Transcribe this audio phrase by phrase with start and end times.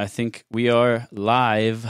[0.00, 1.84] I think we are live.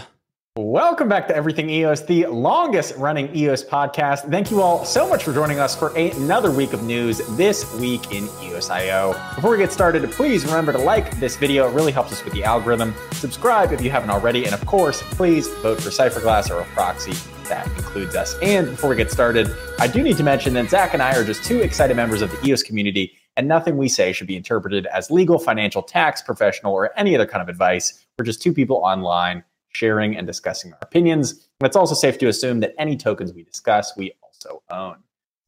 [0.56, 4.28] Welcome back to Everything EOS, the longest running EOS podcast.
[4.28, 8.10] Thank you all so much for joining us for another week of news this week
[8.12, 9.12] in EOS.io.
[9.36, 11.68] Before we get started, please remember to like this video.
[11.68, 12.96] It really helps us with the algorithm.
[13.12, 14.44] Subscribe if you haven't already.
[14.44, 17.12] And of course, please vote for Cypherglass or a proxy
[17.44, 18.36] that includes us.
[18.42, 21.22] And before we get started, I do need to mention that Zach and I are
[21.22, 24.86] just two excited members of the EOS community and nothing we say should be interpreted
[24.86, 28.04] as legal, financial, tax, professional, or any other kind of advice.
[28.18, 31.32] We're just two people online sharing and discussing our opinions.
[31.60, 34.96] And it's also safe to assume that any tokens we discuss, we also own.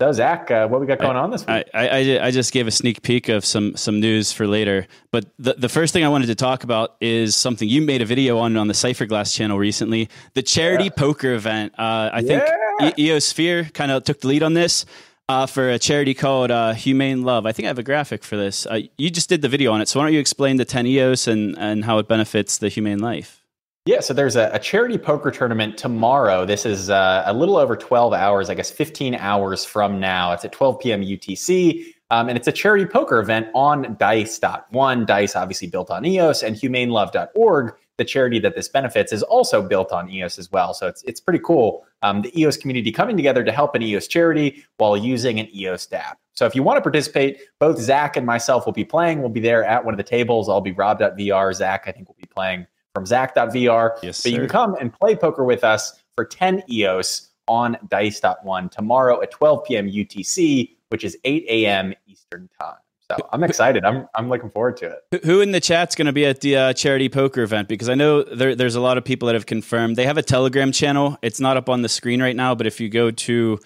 [0.00, 1.64] So, Zach, uh, what we got going I, on this week?
[1.72, 4.88] I, I, I, just gave a sneak peek of some some news for later.
[5.12, 8.04] But the, the first thing I wanted to talk about is something you made a
[8.04, 10.90] video on on the Cypherglass channel recently the charity yeah.
[10.96, 11.74] poker event.
[11.78, 12.42] Uh, I think
[12.80, 12.90] yeah.
[12.96, 14.86] e- Eosphere kind of took the lead on this
[15.28, 17.46] uh, for a charity called uh, Humane Love.
[17.46, 18.66] I think I have a graphic for this.
[18.66, 20.86] Uh, you just did the video on it, so why don't you explain the 10
[20.86, 23.44] EOS and, and how it benefits the humane life?
[23.84, 26.46] Yeah, so there's a, a charity poker tournament tomorrow.
[26.46, 30.32] This is uh, a little over 12 hours, I guess 15 hours from now.
[30.32, 31.02] It's at 12 p.m.
[31.02, 31.84] UTC.
[32.12, 35.06] Um, and it's a charity poker event on dice.one.
[35.06, 39.92] Dice, obviously built on EOS, and humanelove.org, the charity that this benefits, is also built
[39.92, 40.74] on EOS as well.
[40.74, 41.84] So it's, it's pretty cool.
[42.02, 45.86] Um, the EOS community coming together to help an EOS charity while using an EOS
[45.86, 46.14] DApp.
[46.34, 49.20] So if you want to participate, both Zach and myself will be playing.
[49.20, 50.48] We'll be there at one of the tables.
[50.48, 51.54] I'll be Rob.VR.
[51.54, 53.98] Zach, I think, will be playing from Zach.VR.
[54.02, 58.68] Yes, but you can come and play poker with us for 10 EOS on Dice.one
[58.68, 59.88] tomorrow at 12 p.m.
[59.88, 61.94] UTC, which is 8 a.m.
[62.06, 62.81] Eastern Time.
[63.18, 63.84] So I'm excited.
[63.84, 65.24] I'm I'm looking forward to it.
[65.24, 67.68] Who in the chat's going to be at the uh, charity poker event?
[67.68, 69.96] Because I know there, there's a lot of people that have confirmed.
[69.96, 71.18] They have a Telegram channel.
[71.22, 73.58] It's not up on the screen right now, but if you go to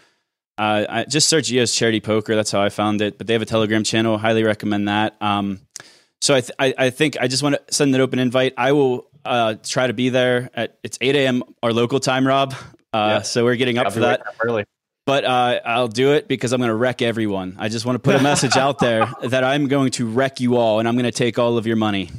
[0.58, 2.34] uh, I just search EOS Charity Poker.
[2.34, 3.18] That's how I found it.
[3.18, 4.16] But they have a Telegram channel.
[4.18, 5.16] Highly recommend that.
[5.20, 5.60] Um,
[6.20, 8.54] so I, th- I, I think I just want to send an open invite.
[8.56, 11.42] I will uh, try to be there at it's 8 a.m.
[11.62, 12.54] our local time, Rob.
[12.92, 13.22] Uh, yeah.
[13.22, 14.64] So we're getting up I'll for that early.
[15.06, 17.56] But uh, I'll do it because I'm going to wreck everyone.
[17.60, 20.56] I just want to put a message out there that I'm going to wreck you
[20.56, 22.10] all, and I'm going to take all of your money.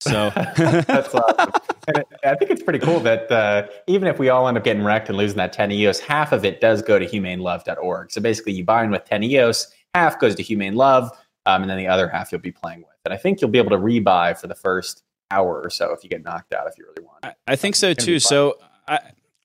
[0.00, 1.52] So that's awesome.
[1.94, 4.84] And I think it's pretty cool that uh, even if we all end up getting
[4.84, 8.10] wrecked and losing that 10 EOS, half of it does go to humanelove.org.
[8.10, 11.10] So basically, you buy in with 10 EOS, half goes to Humane Love,
[11.46, 12.96] um, and then the other half you'll be playing with.
[13.04, 16.02] And I think you'll be able to rebuy for the first hour or so if
[16.02, 17.18] you get knocked out if you really want.
[17.22, 18.18] I, I think so too.
[18.18, 19.00] So I,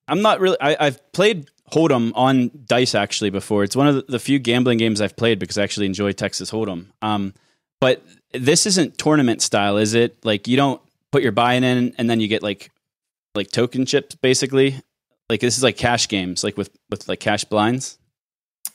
[0.08, 0.58] I'm not really.
[0.62, 3.64] I, I've played Hold'em on Dice actually before.
[3.64, 6.88] It's one of the few gambling games I've played because I actually enjoy Texas Hold'em.
[7.02, 7.34] Um,
[7.82, 10.24] but this isn't tournament style, is it?
[10.24, 10.82] Like you don't
[11.12, 12.72] put your buy-in in and then you get like
[13.36, 14.80] like token chips basically.
[15.30, 17.98] Like this is like cash games, like with with like cash blinds.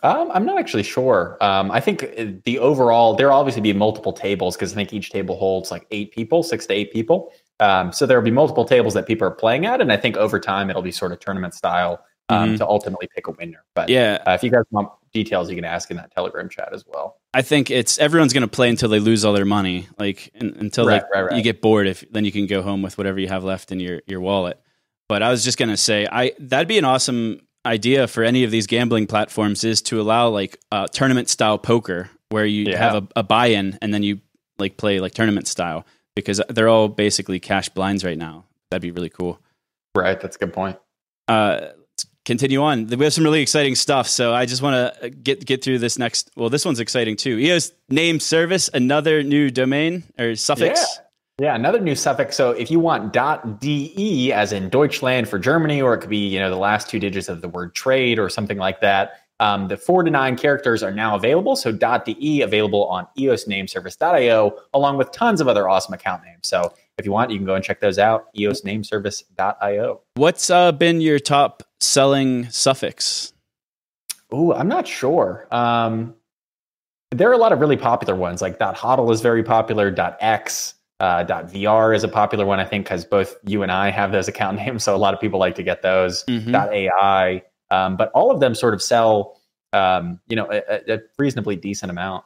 [0.02, 1.36] Um, I'm not actually sure.
[1.40, 5.10] Um, I think the overall there will obviously be multiple tables because I think each
[5.10, 7.32] table holds like eight people, six to eight people.
[7.60, 10.16] Um, so there will be multiple tables that people are playing at, and I think
[10.16, 12.56] over time it'll be sort of tournament style um, mm-hmm.
[12.56, 13.64] to ultimately pick a winner.
[13.74, 16.70] But yeah, uh, if you guys want details, you can ask in that Telegram chat
[16.72, 17.16] as well.
[17.34, 20.54] I think it's everyone's going to play until they lose all their money, like in,
[20.58, 21.36] until right, like, right, right.
[21.36, 21.86] you get bored.
[21.86, 24.60] If then you can go home with whatever you have left in your your wallet.
[25.08, 28.44] But I was just going to say, I that'd be an awesome idea for any
[28.44, 32.78] of these gambling platforms is to allow like uh, tournament style poker where you yeah.
[32.78, 34.20] have a, a buy-in and then you
[34.58, 38.44] like play like tournament style because they're all basically cash blinds right now.
[38.70, 39.40] That'd be really cool.
[39.94, 40.78] Right, that's a good point.
[41.26, 41.68] Uh,
[42.28, 42.86] continue on.
[42.86, 45.98] We have some really exciting stuff, so I just want to get get through this
[45.98, 46.30] next.
[46.36, 47.38] Well, this one's exciting too.
[47.38, 50.78] EOS name service, another new domain or suffix.
[50.80, 51.04] Yeah.
[51.40, 52.34] Yeah, another new suffix.
[52.34, 56.38] So if you want .de as in Deutschland for Germany, or it could be you
[56.38, 59.22] know the last two digits of the word trade or something like that.
[59.40, 61.54] Um, the four to nine characters are now available.
[61.54, 66.48] So .de available on eosnameservice.io, along with tons of other awesome account names.
[66.48, 68.34] So if you want, you can go and check those out.
[68.34, 70.00] eosnameservice.io.
[70.14, 73.32] What's uh, been your top selling suffix?
[74.30, 75.46] Oh, I'm not sure.
[75.50, 76.14] Um,
[77.10, 79.94] there are a lot of really popular ones, like .hodl is very popular.
[80.20, 84.12] .x uh, .vr is a popular one, I think, because both you and I have
[84.12, 86.24] those account names, so a lot of people like to get those.
[86.24, 86.54] Mm-hmm.
[86.54, 89.40] .ai, um, but all of them sort of sell,
[89.72, 92.24] um, you know, a, a, reasonably decent amount.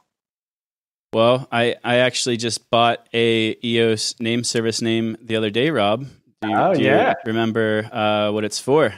[1.12, 6.06] Well, I I actually just bought a EOS name service name the other day, Rob.
[6.40, 7.14] Do you, oh do yeah.
[7.26, 8.94] remember uh, what it's for?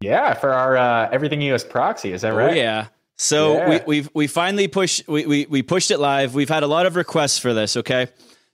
[0.00, 2.12] Yeah, for our uh, everything EOS proxy.
[2.12, 2.52] Is that oh, right?
[2.52, 2.86] Oh, yeah.
[3.16, 3.68] So yeah.
[3.68, 6.34] we we've we finally pushed we, we we pushed it live.
[6.34, 7.76] We've had a lot of requests for this.
[7.76, 8.08] Okay.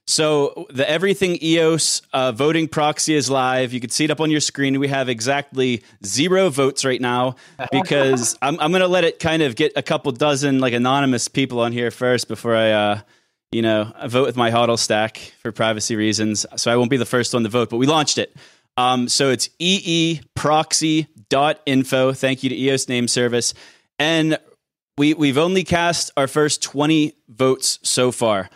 [0.07, 3.71] So the Everything EOS uh, voting proxy is live.
[3.71, 4.79] You can see it up on your screen.
[4.79, 7.35] We have exactly zero votes right now
[7.71, 11.27] because I'm, I'm going to let it kind of get a couple dozen like anonymous
[11.27, 13.01] people on here first before I, uh,
[13.51, 16.97] you know, I vote with my HODL stack for privacy reasons, so I won't be
[16.97, 17.69] the first one to vote.
[17.69, 18.35] But we launched it.
[18.77, 19.49] Um, so it's
[21.31, 22.13] eeproxy.info.
[22.13, 23.53] Thank you to EOS Name Service.
[23.99, 24.37] And
[24.97, 28.49] we, we've only cast our first 20 votes so far.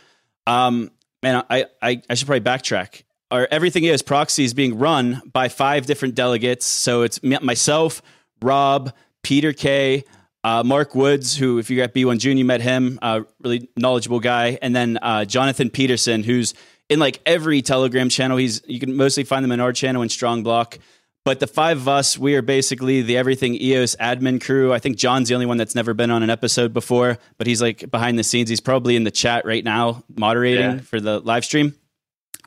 [0.48, 0.92] Um,
[1.24, 3.04] man, I, I, I should probably backtrack.
[3.32, 6.66] Our Everything EOS proxy is being run by five different delegates.
[6.66, 8.02] So it's myself,
[8.42, 8.94] Rob,
[9.24, 10.04] Peter K,
[10.44, 14.20] uh, Mark Woods, who, if you're at B1 June, you met him, uh, really knowledgeable
[14.20, 16.54] guy, and then uh, Jonathan Peterson, who's
[16.88, 18.38] in like every Telegram channel.
[18.38, 20.78] He's you can mostly find them in our channel in Strong Block.
[21.26, 24.72] But the five of us, we are basically the everything EOS admin crew.
[24.72, 27.64] I think John's the only one that's never been on an episode before, but he's
[27.64, 28.48] like behind the scenes.
[28.48, 30.78] He's probably in the chat right now, moderating yeah.
[30.82, 31.74] for the live stream.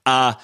[0.06, 0.34] Uh,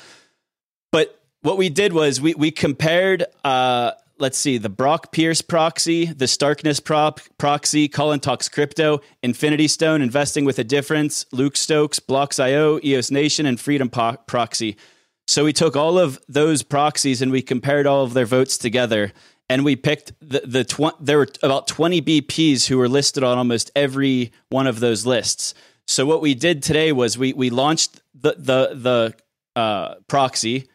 [0.90, 6.06] but what we did was we we compared uh, let's see, the Brock Pierce proxy,
[6.06, 11.98] the Starkness prop proxy, Colin Talks Crypto, Infinity Stone, Investing with a Difference, Luke Stokes,
[11.98, 14.76] Blocks.io, EOS Nation, and Freedom po- proxy.
[15.26, 19.12] So we took all of those proxies and we compared all of their votes together.
[19.48, 23.38] And we picked the, the tw- there were about 20 BPs who were listed on
[23.38, 25.54] almost every one of those lists.
[25.86, 30.68] So what we did today was we, we launched the, the, the uh, proxy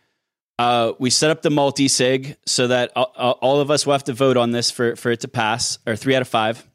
[0.60, 4.04] uh, we set up the multi sig so that all, all, of us will have
[4.04, 6.68] to vote on this for, for it to pass, or three out of five.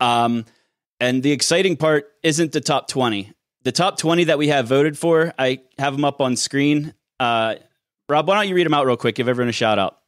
[0.00, 0.46] Um,
[0.98, 3.32] and the exciting part isn't the top 20.
[3.64, 6.94] The top 20 that we have voted for, I have them up on screen.
[7.20, 7.56] Uh,
[8.08, 9.14] Rob, why don't you read them out real quick?
[9.14, 9.98] Give everyone a shout out.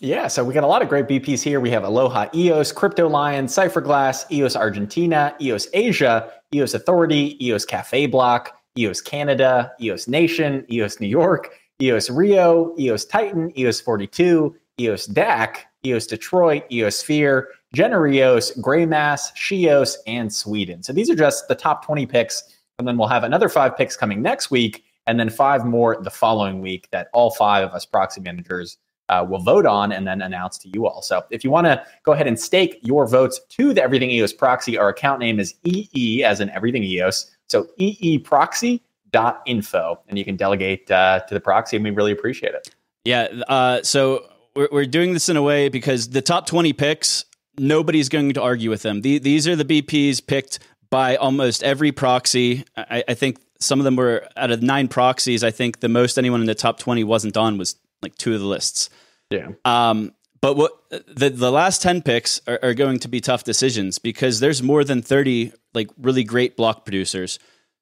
[0.00, 1.60] Yeah, so we got a lot of great BPs here.
[1.60, 8.06] We have Aloha EOS, Crypto Lion, Cypherglass, EOS Argentina, EOS Asia, EOS Authority, EOS Cafe
[8.06, 11.50] Block, EOS Canada, EOS Nation, EOS New York,
[11.82, 19.96] EOS Rio, EOS Titan, EOS 42, EOS DAC, EOS Detroit, EOS Sphere, Genereos, Greymass, Shios,
[20.06, 20.82] and Sweden.
[20.82, 22.42] So these are just the top 20 picks.
[22.80, 26.10] And then we'll have another five picks coming next week, and then five more the
[26.10, 28.78] following week that all five of us proxy managers
[29.10, 31.02] uh, will vote on and then announce to you all.
[31.02, 34.32] So if you want to go ahead and stake your votes to the Everything EOS
[34.32, 37.30] proxy, our account name is EE as in Everything EOS.
[37.48, 41.90] So EE proxy dot info and you can delegate uh, to the proxy and we
[41.90, 42.70] really appreciate it
[43.04, 44.24] yeah uh, so
[44.54, 47.24] we're, we're doing this in a way because the top 20 picks
[47.58, 50.58] nobody's going to argue with them the, these are the bps picked
[50.90, 52.64] by almost every proxy.
[52.76, 56.16] I, I, think some of them were out of nine proxies i think the most
[56.16, 58.90] anyone in the top 20 wasn't on was like two of the lists.
[59.30, 59.48] Yeah.
[59.64, 63.98] Um, but what the the last 10 picks are, are going to be tough decisions
[63.98, 67.38] because there's more than 30 like really great block producers.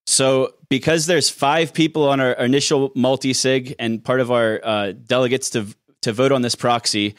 [0.06, 4.92] So, because there's five people on our initial multi sig and part of our uh,
[4.92, 5.66] delegates to
[6.02, 7.14] to vote on this proxy,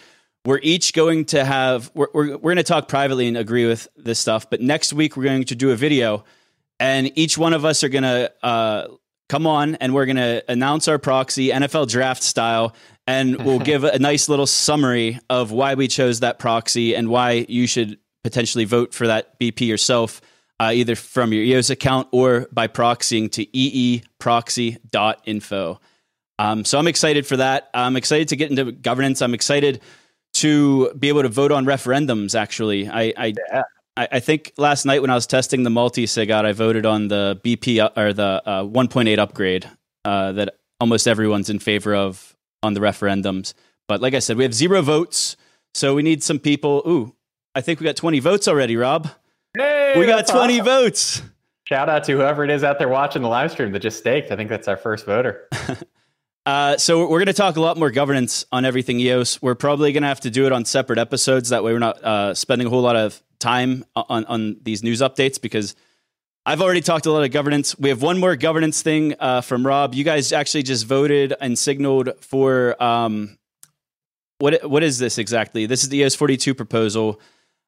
[0.46, 3.88] we're each going to have we're, we're, we're going to talk privately and agree with
[3.98, 4.50] this stuff.
[4.50, 6.24] But next week we're going to do a video,
[6.80, 8.88] and each one of us are going to uh,
[9.28, 12.74] come on and we're going to announce our proxy NFL draft style,
[13.08, 17.46] and we'll give a nice little summary of why we chose that proxy and why
[17.48, 20.22] you should potentially vote for that BP yourself
[20.60, 25.80] uh, either from your EOS account or by proxying to eeproxy.info.
[26.38, 27.70] Um, so I'm excited for that.
[27.74, 29.22] I'm excited to get into governance.
[29.22, 29.82] I'm excited
[30.40, 32.38] to be able to vote on referendums.
[32.38, 33.64] Actually, I I, yeah.
[33.98, 36.86] I, I think last night when I was testing the multi sig out, I voted
[36.86, 39.70] on the BP uh, or the uh, 1.8 upgrade
[40.06, 43.54] uh, that almost everyone's in favor of on the referendums.
[43.88, 45.36] But like I said, we have zero votes,
[45.74, 46.84] so we need some people.
[46.88, 47.16] Ooh,
[47.56, 49.10] I think we got 20 votes already, Rob.
[49.58, 50.66] Hey, we got 20 awesome.
[50.66, 51.22] votes.
[51.66, 54.32] Shout out to whoever it is out there watching the live stream that just staked.
[54.32, 55.48] I think that's our first voter.
[56.50, 59.40] uh, so we're going to talk a lot more governance on everything EOS.
[59.40, 61.50] We're probably going to have to do it on separate episodes.
[61.50, 65.02] That way, we're not uh, spending a whole lot of time on on these news
[65.02, 65.76] updates because
[66.48, 67.78] I've already talked a lot of governance.
[67.78, 69.94] We have one more governance thing uh, from Rob.
[69.94, 73.38] You guys actually just voted and signaled for um,
[74.40, 75.68] what what is this exactly?
[75.68, 77.22] This is the EOS 42 proposal.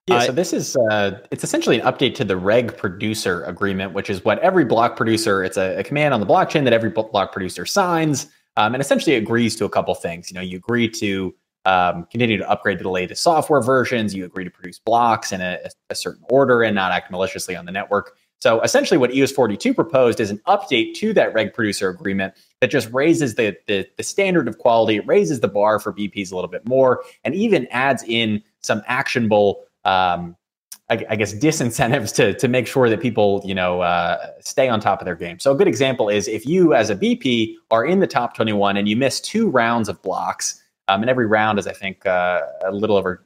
[0.07, 4.09] Yeah, so this is uh, it's essentially an update to the reg producer agreement, which
[4.09, 5.43] is what every block producer.
[5.43, 8.25] It's a, a command on the blockchain that every block producer signs,
[8.57, 10.29] um, and essentially agrees to a couple things.
[10.29, 11.33] You know, you agree to
[11.65, 14.13] um, continue to upgrade to the latest software versions.
[14.15, 17.65] You agree to produce blocks in a, a, certain order and not act maliciously on
[17.65, 18.17] the network.
[18.39, 22.71] So essentially, what EOS 42 proposed is an update to that reg producer agreement that
[22.71, 26.35] just raises the, the, the standard of quality, it raises the bar for BPs a
[26.35, 30.35] little bit more, and even adds in some actionable um,
[30.91, 34.99] I, guess disincentives to to make sure that people you know uh, stay on top
[34.99, 35.39] of their game.
[35.39, 38.75] So a good example is if you as a BP are in the top 21
[38.77, 42.41] and you miss two rounds of blocks, um, and every round is I think uh,
[42.65, 43.25] a little over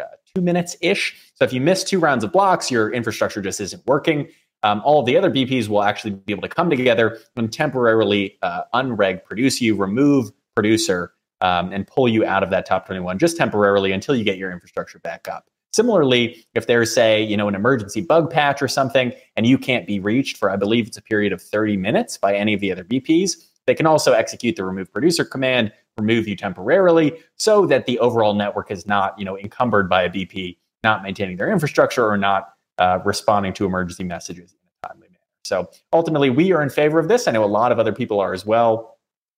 [0.00, 1.14] uh, two minutes ish.
[1.34, 4.28] So if you miss two rounds of blocks, your infrastructure just isn't working.
[4.62, 8.38] um, all of the other BPs will actually be able to come together and temporarily
[8.42, 13.18] uh, unreg produce you, remove producer, um, and pull you out of that top 21
[13.18, 15.50] just temporarily until you get your infrastructure back up.
[15.74, 19.88] Similarly, if there's say, you know, an emergency bug patch or something and you can't
[19.88, 22.70] be reached for I believe it's a period of 30 minutes by any of the
[22.70, 23.32] other BPs,
[23.66, 28.34] they can also execute the remove producer command, remove you temporarily so that the overall
[28.34, 32.50] network is not, you know, encumbered by a BP not maintaining their infrastructure or not
[32.78, 35.18] uh, responding to emergency messages in a timely manner.
[35.42, 37.26] So ultimately, we are in favor of this.
[37.26, 38.93] I know a lot of other people are as well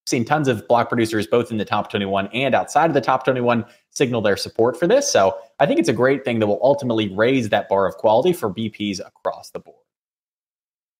[0.06, 3.24] seen tons of block producers both in the top 21 and outside of the top
[3.24, 5.10] 21 signal their support for this.
[5.10, 8.32] So I think it's a great thing that will ultimately raise that bar of quality
[8.32, 9.76] for BPs across the board.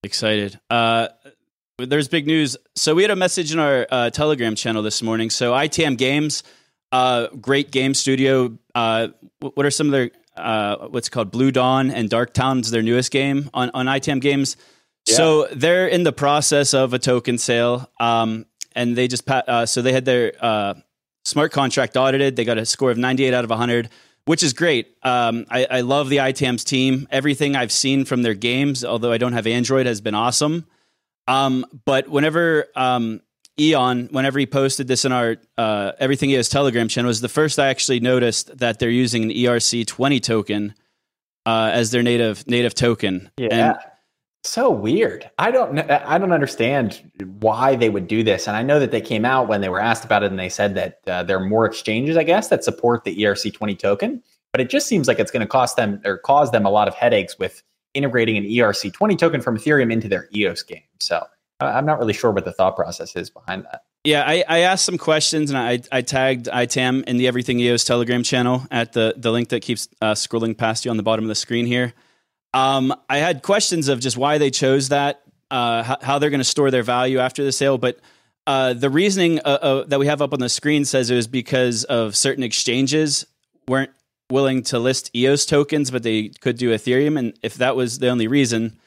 [0.02, 0.58] Excited.
[0.70, 1.08] Uh,
[1.78, 2.56] there's big news.
[2.75, 5.30] So we had a message in our uh, Telegram channel this morning.
[5.30, 6.42] So ITAM Games,
[6.92, 8.56] uh, great game studio.
[8.75, 9.08] Uh,
[9.40, 13.10] what are some of their uh, what's called Blue Dawn and Dark Town's their newest
[13.10, 14.56] game on on ITAM Games.
[15.06, 15.16] Yeah.
[15.16, 17.90] So they're in the process of a token sale.
[18.00, 18.46] Um,
[18.76, 20.75] and they just uh, so they had their uh,
[21.25, 22.37] smart contract audited.
[22.37, 23.88] They got a score of 98 out of 100,
[24.26, 24.97] which is great.
[25.02, 27.09] Um, I, I, love the ITAM's team.
[27.11, 30.66] Everything I've seen from their games, although I don't have Android, has been awesome.
[31.26, 33.23] Um, but whenever um,
[33.59, 37.59] Eon, whenever he posted this in our uh, Everything EOS Telegram channel, was the first
[37.59, 40.75] I actually noticed that they're using an ERC20 token
[41.47, 43.30] uh, as their native native token.
[43.38, 43.49] Yeah.
[43.50, 43.78] And
[44.48, 45.30] so weird.
[45.38, 47.02] I don't I don't understand
[47.40, 48.46] why they would do this.
[48.46, 50.48] And I know that they came out when they were asked about it and they
[50.48, 54.22] said that uh, there are more exchanges, I guess, that support the ERC20 token.
[54.52, 56.88] But it just seems like it's going to cost them or cause them a lot
[56.88, 57.62] of headaches with
[57.94, 60.82] integrating an ERC20 token from Ethereum into their EOS game.
[61.00, 61.26] So
[61.60, 63.82] I'm not really sure what the thought process is behind that.
[64.04, 67.82] Yeah, I, I asked some questions and I, I tagged ITAM in the Everything EOS
[67.82, 71.24] Telegram channel at the, the link that keeps uh, scrolling past you on the bottom
[71.24, 71.92] of the screen here.
[72.56, 75.20] Um, I had questions of just why they chose that,
[75.50, 77.98] uh, how, how, they're going to store their value after the sale, but
[78.46, 81.26] uh, the reasoning uh, uh, that we have up on the screen says it was
[81.26, 83.26] because of certain exchanges
[83.68, 83.90] weren't
[84.30, 87.18] willing to list EOS tokens, but they could do Ethereum.
[87.18, 88.78] And if that was the only reason,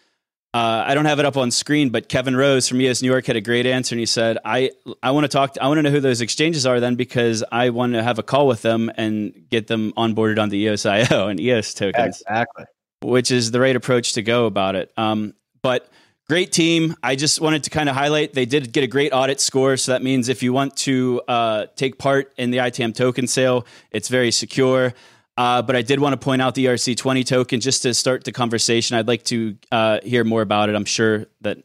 [0.56, 3.28] uh, I don't have it up on screen, but Kevin Rose from EOS New York
[3.28, 4.72] had a great answer, and he said, "I
[5.04, 5.58] I want to talk.
[5.62, 8.24] I want to know who those exchanges are then, because I want to have a
[8.24, 12.66] call with them and get them onboarded on the EOS IO and EOS tokens." Exactly
[13.02, 14.92] which is the right approach to go about it.
[14.98, 15.90] Um, but
[16.28, 16.96] great team.
[17.02, 19.78] I just wanted to kind of highlight they did get a great audit score.
[19.78, 23.66] So that means if you want to uh, take part in the ITAM token sale,
[23.92, 24.94] it's very secure.
[25.38, 28.34] Uh, but I did want to point out the ERC20 token just to start the
[28.34, 28.98] conversation.
[28.98, 30.76] I'd like to uh, hear more about it.
[30.76, 31.60] I'm sure that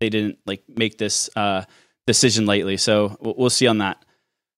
[0.00, 1.64] they didn't like make this uh,
[2.06, 4.04] decision lately, so we'll see on that.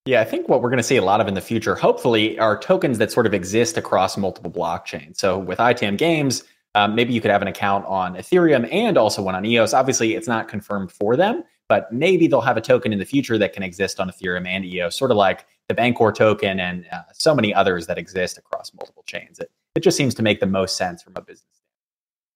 [0.04, 2.36] Yeah, I think what we're going to see a lot of in the future, hopefully,
[2.38, 5.18] are tokens that sort of exist across multiple blockchains.
[5.18, 6.42] So with ITAM Games,
[6.74, 9.72] um, maybe you could have an account on Ethereum and also one on EOS.
[9.74, 13.38] Obviously, it's not confirmed for them, but maybe they'll have a token in the future
[13.38, 17.02] that can exist on Ethereum and EOS, sort of like the Bancor token and uh,
[17.12, 19.38] so many others that exist across multiple chains.
[19.38, 21.46] It, it just seems to make the most sense from a business.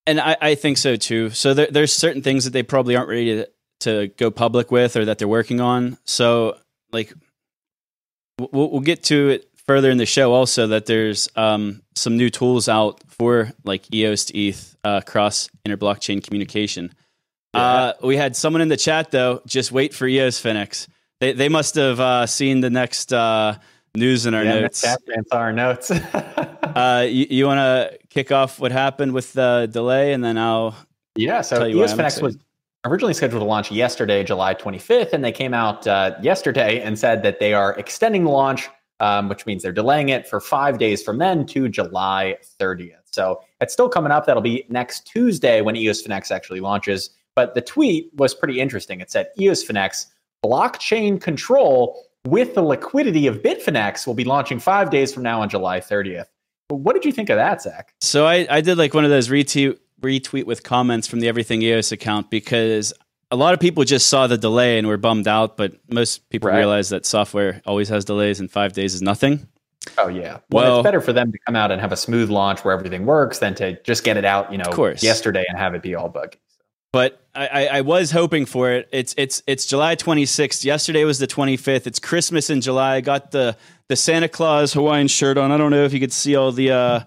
[0.07, 0.29] Standpoint.
[0.29, 1.31] And I, I think so too.
[1.31, 3.49] So there, there's certain things that they probably aren't ready to,
[3.81, 5.99] to go public with or that they're working on.
[6.05, 6.59] So
[6.93, 7.13] like
[8.39, 12.31] we'll, we'll get to it further in the show also that there's um, some new
[12.31, 16.93] tools out for like EOS to ETH uh, cross interblockchain communication.
[17.55, 17.61] Yeah.
[17.61, 19.43] Uh, we had someone in the chat though.
[19.47, 20.89] Just wait for EOS Finex.
[21.21, 23.57] They they must have uh, seen the next uh,
[23.95, 24.83] news in our yeah, notes.
[24.83, 25.91] That's our notes.
[26.67, 30.77] Uh, you, you want to kick off what happened with the delay, and then I'll
[31.15, 31.41] yeah.
[31.41, 32.37] So EOS Finex was
[32.87, 37.23] originally scheduled to launch yesterday, July 25th, and they came out uh, yesterday and said
[37.23, 38.69] that they are extending the launch,
[39.01, 42.93] um, which means they're delaying it for five days from then to July 30th.
[43.11, 44.27] So it's still coming up.
[44.27, 47.11] That'll be next Tuesday when EOS Finex actually launches.
[47.35, 49.01] But the tweet was pretty interesting.
[49.01, 50.07] It said EOS Finex
[50.45, 55.49] blockchain control with the liquidity of Bitfinex will be launching five days from now on
[55.49, 56.27] July 30th.
[56.69, 57.95] What did you think of that, Zach?
[58.01, 61.63] So I, I did like one of those retweet retweet with comments from the Everything
[61.63, 62.93] EOS account because
[63.31, 66.49] a lot of people just saw the delay and were bummed out, but most people
[66.49, 66.59] right.
[66.59, 69.49] realize that software always has delays and five days is nothing.
[69.99, 70.39] Oh yeah.
[70.51, 72.75] Well, well, it's better for them to come out and have a smooth launch where
[72.75, 75.95] everything works than to just get it out, you know, yesterday and have it be
[75.95, 76.39] all buggy.
[76.93, 78.89] But I, I, was hoping for it.
[78.91, 80.65] It's it's it's July 26th.
[80.65, 81.87] Yesterday was the 25th.
[81.87, 82.95] It's Christmas in July.
[82.97, 83.57] I got the
[83.89, 85.53] the Santa Claus Hawaiian shirt on.
[85.53, 87.01] I don't know if you could see all the uh,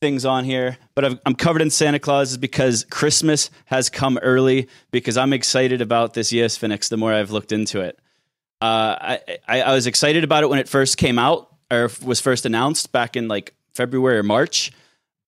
[0.00, 4.18] things on here, but i am covered in Santa Claus is because Christmas has come
[4.18, 7.98] early because I'm excited about this EOS Finex the more I've looked into it.
[8.60, 12.20] Uh, I, I, I was excited about it when it first came out or was
[12.20, 14.72] first announced back in like February or March,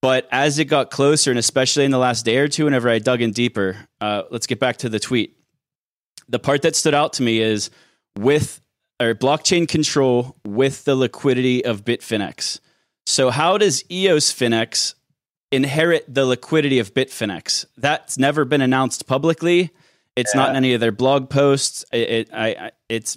[0.01, 2.99] But as it got closer, and especially in the last day or two, whenever I
[2.99, 5.37] dug in deeper, uh, let's get back to the tweet.
[6.29, 7.71] The part that stood out to me is
[8.17, 8.61] with
[9.01, 12.61] or blockchain control with the liquidity of Bitfinex.
[13.09, 14.93] So, how does EOS Finex
[15.51, 17.65] inherit the liquidity of Bitfinex?
[17.79, 19.71] That's never been announced publicly.
[20.15, 20.43] It's yeah.
[20.43, 21.87] not in any of their blog posts.
[21.91, 23.17] It, it I, I, it's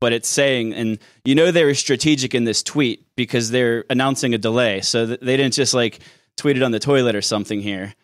[0.00, 4.32] but it's saying, and you know they were strategic in this tweet because they're announcing
[4.32, 6.00] a delay, so they didn't just like
[6.38, 7.94] tweet it on the toilet or something here.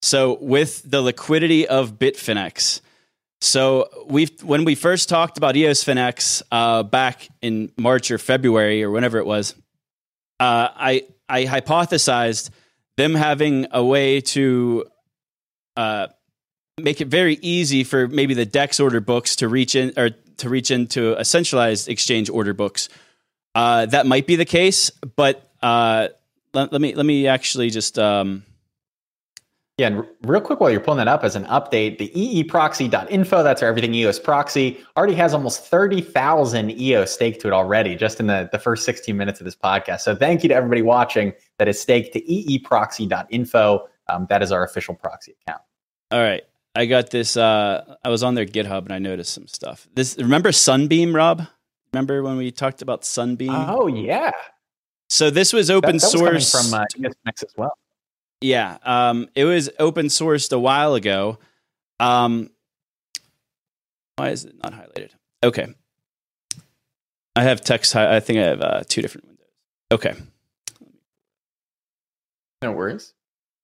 [0.00, 2.80] So with the liquidity of Bitfinex,
[3.40, 8.82] so we when we first talked about EOS Finex uh, back in March or February
[8.82, 9.54] or whenever it was,
[10.40, 12.50] uh, I I hypothesized
[12.96, 14.86] them having a way to
[15.76, 16.08] uh,
[16.78, 20.48] make it very easy for maybe the DEX order books to reach in or to
[20.48, 22.88] reach into a centralized exchange order books.
[23.54, 26.08] Uh, that might be the case, but uh,
[26.54, 27.98] let, let, me let me actually just.
[27.98, 28.44] Um,
[29.78, 33.62] yeah, and real quick while you're pulling that up as an update, the eeproxy.info, that's
[33.62, 38.26] our everything EOS proxy, already has almost 30,000 EOS staked to it already, just in
[38.26, 40.00] the, the first 16 minutes of this podcast.
[40.00, 43.88] So thank you to everybody watching that is staked to eeproxy.info.
[44.08, 45.62] Um, that is our official proxy account.
[46.10, 46.42] All right.
[46.74, 47.36] I got this.
[47.36, 49.88] Uh, I was on their GitHub and I noticed some stuff.
[49.94, 51.46] This remember Sunbeam, Rob?
[51.92, 53.50] Remember when we talked about Sunbeam?
[53.52, 54.30] Oh yeah.
[55.10, 56.84] So this was open that, that source from uh,
[57.26, 57.76] as well.
[58.42, 61.38] Yeah, um, it was open sourced a while ago.
[62.00, 62.50] Um,
[64.16, 65.10] why is it not highlighted?
[65.44, 65.68] Okay,
[67.34, 67.96] I have text.
[67.96, 69.46] I think I have uh, two different windows.
[69.90, 70.14] Okay.
[72.62, 73.12] No worries.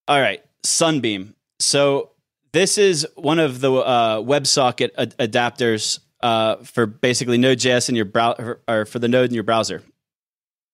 [0.07, 1.35] All right, Sunbeam.
[1.59, 2.11] So
[2.51, 8.05] this is one of the uh, WebSocket ad- adapters uh, for basically Node.js in your
[8.05, 9.83] browser, or for the node in your browser.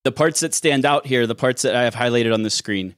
[0.04, 2.96] The parts that stand out here, the parts that I have highlighted on the screen.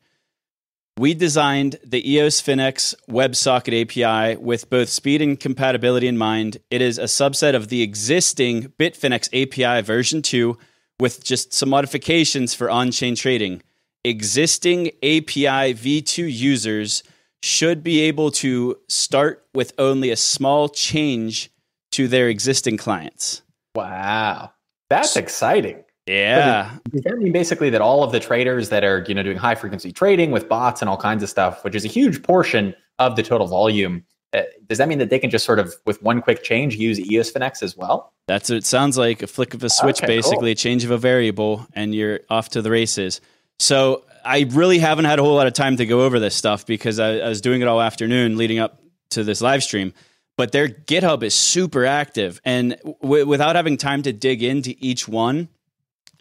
[0.99, 6.57] We designed the EOS Finex WebSocket API with both speed and compatibility in mind.
[6.73, 10.59] It is a subset of the existing Bitfinex API version 2
[10.99, 13.63] with just some modifications for on chain trading.
[14.03, 17.05] Existing API v2 users
[17.45, 21.49] should be able to start with only a small change
[21.93, 23.43] to their existing clients.
[23.73, 24.51] Wow.
[24.91, 25.85] That's exciting.
[26.09, 26.77] Yeah.
[26.91, 29.55] Does that mean basically that all of the traders that are, you know, doing high
[29.55, 33.17] frequency trading with bots and all kinds of stuff, which is a huge portion of
[33.17, 36.21] the total volume, uh, does that mean that they can just sort of, with one
[36.21, 38.13] quick change, use EOS Finex as well?
[38.27, 39.23] That's it sounds like.
[39.23, 40.49] A flick of a switch, okay, basically, cool.
[40.49, 43.23] a change of a variable, and you're off to the races.
[43.59, 46.67] So I really haven't had a whole lot of time to go over this stuff
[46.67, 49.95] because I, I was doing it all afternoon leading up to this live stream.
[50.37, 55.09] But their GitHub is super active, and w- without having time to dig into each
[55.09, 55.49] one,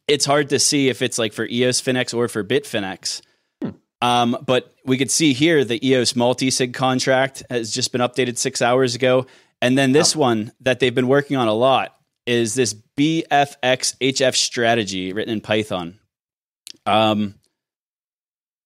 [0.07, 3.21] it's hard to see if it's like for EOS Finex or for Bitfinex.
[3.61, 3.69] Hmm.
[4.01, 8.61] Um, but we could see here the EOS multi-sig contract has just been updated six
[8.61, 9.25] hours ago.
[9.61, 10.19] And then this oh.
[10.19, 15.41] one that they've been working on a lot is this BFX HF strategy written in
[15.41, 15.99] Python.
[16.85, 17.35] Um,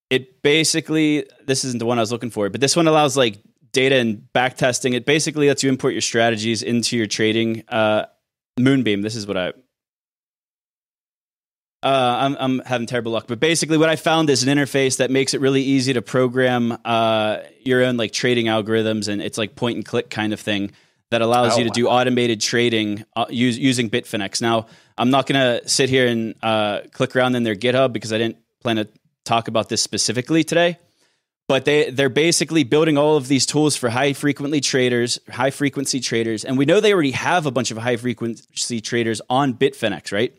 [0.09, 3.39] it basically this isn't the one I was looking for, but this one allows like
[3.71, 4.93] data and back testing.
[4.93, 7.63] It basically lets you import your strategies into your trading.
[7.67, 8.05] Uh,
[8.59, 9.01] Moonbeam.
[9.01, 9.53] This is what I.
[11.83, 15.09] Uh, I'm I'm having terrible luck, but basically, what I found is an interface that
[15.09, 19.55] makes it really easy to program uh, your own like trading algorithms, and it's like
[19.55, 20.71] point and click kind of thing
[21.09, 21.73] that allows oh, you to wow.
[21.73, 24.41] do automated trading uh, use, using Bitfinex.
[24.41, 24.67] Now,
[24.97, 28.17] I'm not going to sit here and uh, click around in their GitHub because I
[28.17, 28.87] didn't plan to
[29.25, 30.77] talk about this specifically today.
[31.47, 35.99] But they they're basically building all of these tools for high frequency traders, high frequency
[35.99, 40.13] traders, and we know they already have a bunch of high frequency traders on Bitfinex,
[40.13, 40.33] right?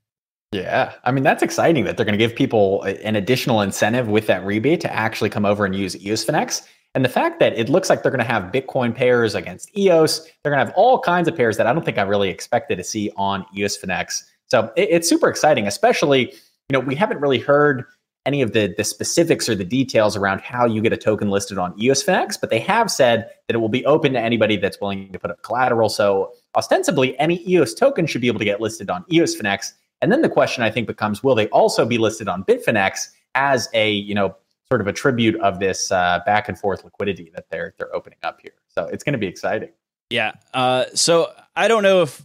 [0.53, 0.93] Yeah.
[1.03, 4.45] I mean, that's exciting that they're going to give people an additional incentive with that
[4.45, 6.67] rebate to actually come over and use EOS Finex.
[6.95, 10.25] And the fact that it looks like they're going to have Bitcoin pairs against EOS,
[10.43, 12.77] they're going to have all kinds of pairs that I don't think I really expected
[12.77, 14.25] to see on EOS Finex.
[14.49, 16.33] So it, it's super exciting, especially
[16.69, 17.85] you know, we haven't really heard
[18.25, 21.59] any of the the specifics or the details around how you get a token listed
[21.59, 25.13] on EOSFinex, but they have said that it will be open to anybody that's willing
[25.13, 25.89] to put up collateral.
[25.89, 29.73] So ostensibly, any EOS token should be able to get listed on EOSFinex.
[30.01, 33.69] And then the question I think becomes, will they also be listed on Bitfinex as
[33.75, 34.37] a you know
[34.69, 38.19] sort of a tribute of this uh, back and forth liquidity that they're they're opening
[38.23, 38.55] up here?
[38.69, 39.71] So it's going to be exciting.
[40.11, 40.33] Yeah.
[40.53, 42.23] Uh, so I don't know if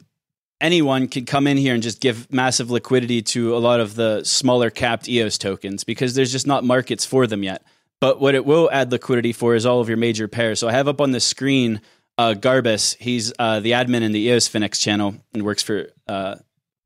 [0.60, 4.24] anyone can come in here and just give massive liquidity to a lot of the
[4.24, 7.64] smaller capped EOS tokens because there's just not markets for them yet.
[8.00, 10.60] But what it will add liquidity for is all of your major pairs.
[10.60, 11.82] So I have up on the screen
[12.18, 12.96] uh, Garbus.
[12.98, 16.36] He's uh, the admin in the EOS Finex channel and works for uh,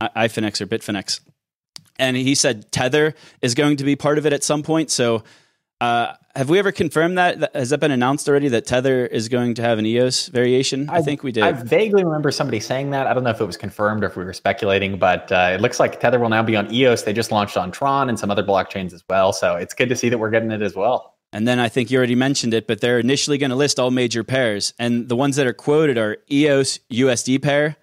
[0.02, 1.20] iFinex or Bitfinex.
[2.00, 4.90] And he said Tether is going to be part of it at some point.
[4.90, 5.24] So
[5.82, 7.56] uh, have we ever confirmed that?
[7.56, 10.88] Has that been announced already that Tether is going to have an EOS variation?
[10.90, 11.44] I, I think we did.
[11.44, 13.08] I vaguely remember somebody saying that.
[13.08, 15.60] I don't know if it was confirmed or if we were speculating, but uh, it
[15.60, 17.02] looks like Tether will now be on EOS.
[17.02, 19.34] They just launched on Tron and some other blockchains as well.
[19.34, 21.16] So it's good to see that we're getting it as well.
[21.34, 23.90] And then I think you already mentioned it, but they're initially going to list all
[23.90, 24.74] major pairs.
[24.78, 27.78] And the ones that are quoted are EOS USD pair,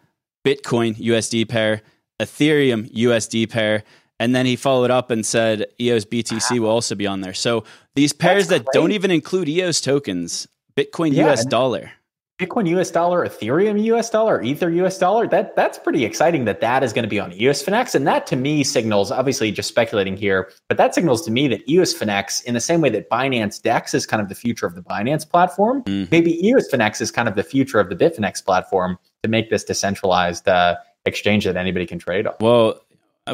[0.45, 1.83] Bitcoin USD pair,
[2.21, 3.83] Ethereum USD pair,
[4.19, 6.63] and then he followed up and said EOS BTC wow.
[6.63, 7.35] will also be on there.
[7.35, 11.93] So these pairs that don't even include EOS tokens, Bitcoin yeah, US dollar.
[12.39, 15.27] Bitcoin US dollar, Ethereum US dollar, Ether US dollar.
[15.27, 18.37] That that's pretty exciting that that is going to be on EOSFinex, and that to
[18.37, 22.61] me signals, obviously just speculating here, but that signals to me that EOSFinex, in the
[22.61, 26.09] same way that Binance Dex is kind of the future of the Binance platform, mm.
[26.13, 30.47] maybe EOSFinex is kind of the future of the Bitfinex platform to make this decentralized
[30.47, 30.77] uh,
[31.07, 32.35] exchange that anybody can trade on.
[32.41, 32.81] Well,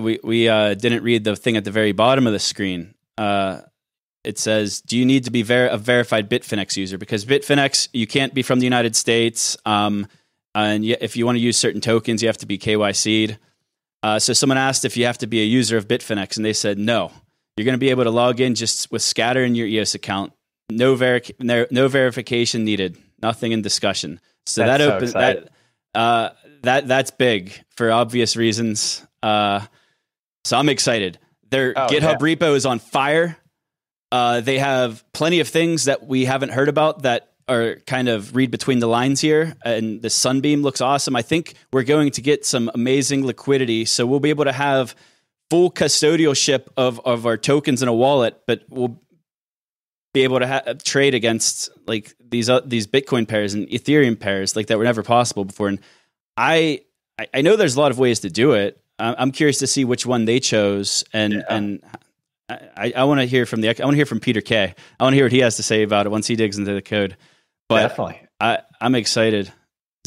[0.02, 2.94] we we uh, didn't read the thing at the very bottom of the screen.
[3.18, 3.61] Uh,
[4.22, 8.07] it says, "Do you need to be ver- a verified Bitfinex user?" Because Bitfinex, you
[8.07, 10.07] can't be from the United States, um,
[10.54, 13.38] and if you want to use certain tokens, you have to be KYC'd.
[14.02, 16.52] Uh, so someone asked if you have to be a user of Bitfinex, and they
[16.52, 17.11] said no.
[17.57, 20.33] You're going to be able to log in just with Scatter in your EOS account.
[20.70, 22.98] No, veri- no, no verification needed.
[23.22, 24.20] Nothing in discussion.
[24.46, 25.48] So that's that opens so that
[25.94, 26.30] uh,
[26.62, 29.07] that that's big for obvious reasons.
[29.22, 29.61] Uh,
[30.44, 31.18] so I'm excited.
[31.50, 32.35] Their oh, GitHub yeah.
[32.37, 33.37] repo is on fire.
[34.12, 38.35] Uh, they have plenty of things that we haven't heard about that are kind of
[38.35, 39.54] read between the lines here.
[39.64, 41.16] And the Sunbeam looks awesome.
[41.16, 43.85] I think we're going to get some amazing liquidity.
[43.85, 44.94] So we'll be able to have
[45.50, 49.00] full custodialship of, of our tokens in a wallet, but we'll
[50.12, 54.57] be able to ha- trade against like these uh, these Bitcoin pairs and Ethereum pairs
[54.57, 55.68] like that were never possible before.
[55.68, 55.80] And
[56.37, 56.83] I
[57.35, 58.80] I know there's a lot of ways to do it.
[58.98, 61.42] I'm curious to see which one they chose, and yeah.
[61.48, 61.83] and
[62.48, 64.74] I, I want to hear from the I want to hear from Peter Kay.
[65.00, 66.72] I want to hear what he has to say about it once he digs into
[66.72, 67.16] the code.
[67.68, 69.52] But Definitely, I I'm excited.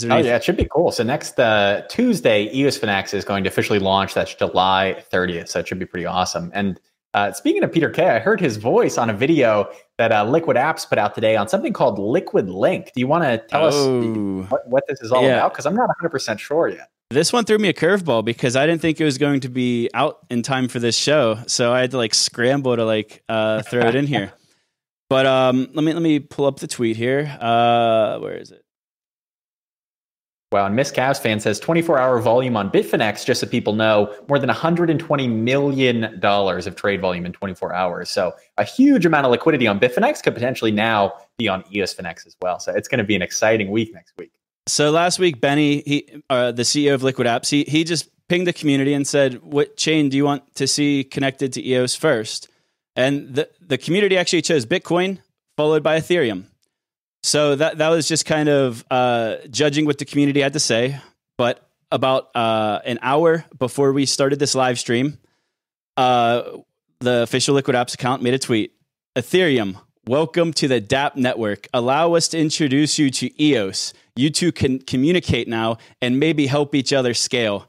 [0.04, 0.26] Oh anything?
[0.26, 0.92] yeah, it should be cool.
[0.92, 4.14] So next uh, Tuesday, EOSFinex is going to officially launch.
[4.14, 5.50] That's July 30th.
[5.50, 6.52] So it should be pretty awesome.
[6.54, 6.80] And
[7.16, 10.56] uh, speaking of Peter Kay, I heard his voice on a video that uh, Liquid
[10.56, 12.92] Apps put out today on something called Liquid Link.
[12.94, 14.42] Do you want to tell oh.
[14.42, 15.38] us what, what, this is all yeah.
[15.38, 15.54] about?
[15.54, 16.92] Because I'm not 100% sure yet.
[17.10, 19.90] This one threw me a curveball because I didn't think it was going to be
[19.94, 23.62] out in time for this show, so I had to like scramble to like uh,
[23.62, 24.34] throw it in here.
[25.10, 27.34] But um, let me let me pull up the tweet here.
[27.40, 28.66] Uh, where is it?
[30.52, 34.14] Wow, and Miss Cavs fan says 24 hour volume on Bitfinex, just so people know,
[34.30, 38.10] more than $120 million of trade volume in 24 hours.
[38.10, 42.38] So a huge amount of liquidity on Bitfinex could potentially now be on EOSFinex as
[42.42, 42.60] well.
[42.60, 44.32] So it's going to be an exciting week next week.
[44.68, 48.46] So last week, Benny, he, uh, the CEO of Liquid Apps, he, he just pinged
[48.46, 52.50] the community and said, "What chain do you want to see connected to EOS first?
[52.96, 55.20] And the the community actually chose Bitcoin,
[55.56, 56.46] followed by Ethereum.
[57.24, 61.00] So that that was just kind of uh, judging what the community had to say.
[61.38, 65.18] But about uh, an hour before we started this live stream,
[65.96, 66.44] uh,
[67.00, 68.74] the official Liquid Apps account made a tweet:
[69.16, 71.68] Ethereum, welcome to the DApp network.
[71.74, 76.76] Allow us to introduce you to EOS." You two can communicate now and maybe help
[76.76, 77.68] each other scale.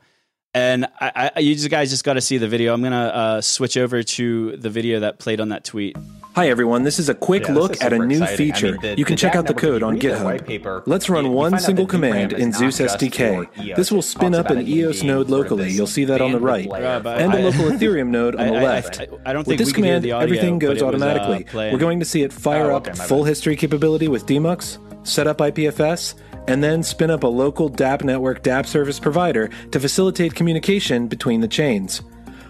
[0.54, 2.72] And I, I, you guys just got to see the video.
[2.72, 5.96] I'm going to uh, switch over to the video that played on that tweet.
[6.34, 6.84] Hi, everyone.
[6.84, 8.37] This is a quick yeah, look at a new exciting.
[8.37, 8.68] feature.
[8.68, 10.46] I mean, the, you can check out the code on GitHub.
[10.46, 13.74] Paper, Let's run one single command in Zeus SDK.
[13.74, 15.70] This will spin up an EOS node locally.
[15.70, 16.66] You'll see that on the right.
[16.66, 19.00] and a local Ethereum node on the left.
[19.26, 21.44] I, don't think With this command, audio, everything goes automatically.
[21.44, 24.24] Was, uh, We're going to see it fire oh, okay, up full history capability with
[24.26, 26.14] Demux, set up IPFS,
[26.48, 31.42] and then spin up a local DApp network DApp service provider to facilitate communication between
[31.42, 32.00] the chains.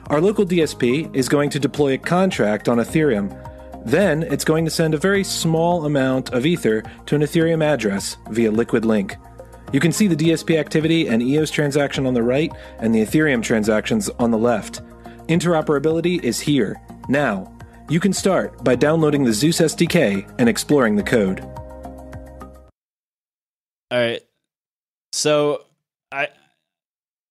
[0.07, 3.29] Our local DSP is going to deploy a contract on Ethereum.
[3.85, 8.17] Then it's going to send a very small amount of Ether to an Ethereum address
[8.31, 9.17] via Liquid Link.
[9.73, 13.43] You can see the DSP activity and EOS transaction on the right and the Ethereum
[13.43, 14.81] transactions on the left.
[15.27, 17.53] Interoperability is here, now.
[17.91, 21.47] You can start by downloading the Zeus SDK and exploring the code.
[23.91, 24.23] All right.
[25.13, 25.65] So
[26.13, 26.29] I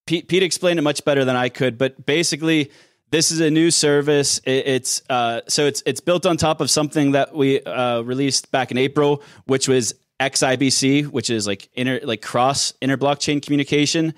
[0.08, 2.72] Pete, Pete explained it much better than I could, but basically
[3.12, 4.40] this is a new service.
[4.40, 8.52] It, it's uh, so it's it's built on top of something that we uh, released
[8.52, 14.14] back in April, which was XIBC, which is like inter like cross inter blockchain communication,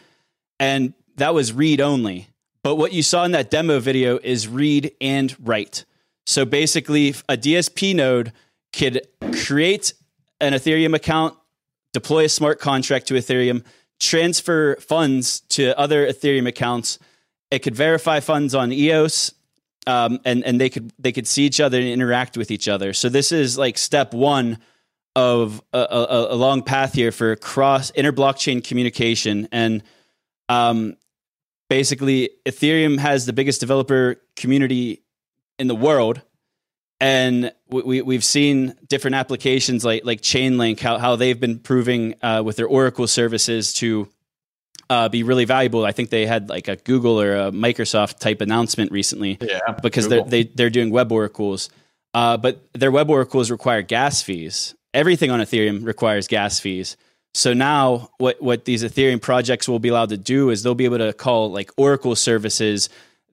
[0.59, 2.29] and that was read only.
[2.63, 5.85] But what you saw in that demo video is read and write.
[6.25, 8.31] So basically, a DSP node
[8.73, 9.01] could
[9.33, 9.93] create
[10.39, 11.35] an Ethereum account,
[11.93, 13.63] deploy a smart contract to Ethereum,
[13.99, 16.99] transfer funds to other Ethereum accounts.
[17.51, 19.33] It could verify funds on EOS,
[19.87, 22.93] um, and and they could they could see each other and interact with each other.
[22.93, 24.59] So this is like step one
[25.15, 29.83] of a, a, a long path here for cross inter blockchain communication and
[30.49, 30.95] um,
[31.69, 35.03] basically Ethereum has the biggest developer community
[35.57, 36.21] in the world.
[37.01, 42.15] And we, we, have seen different applications like, like Chainlink, how, how they've been proving
[42.21, 44.09] uh, with their Oracle services to
[44.89, 45.85] uh, be really valuable.
[45.85, 50.09] I think they had like a Google or a Microsoft type announcement recently yeah, because
[50.09, 51.69] they're, they, they're doing web oracles.
[52.13, 54.75] Uh, but their web oracles require gas fees.
[54.93, 56.97] Everything on Ethereum requires gas fees.
[57.33, 60.85] So now what what these Ethereum projects will be allowed to do is they'll be
[60.85, 62.89] able to call like Oracle services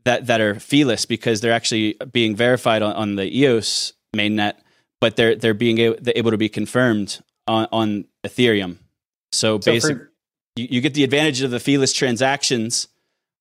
[0.06, 4.54] that that are feeless because they're actually being verified on, on the EOS mainnet,
[5.00, 8.78] but they're they're being able, they're able to be confirmed on, on Ethereum.
[9.32, 10.06] So, so basically,
[10.56, 12.88] you, you, get the advantage of the feeless transactions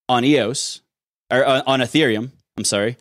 [0.09, 0.81] on EOS
[1.31, 2.31] or uh, on Ethereum.
[2.57, 2.97] I'm sorry,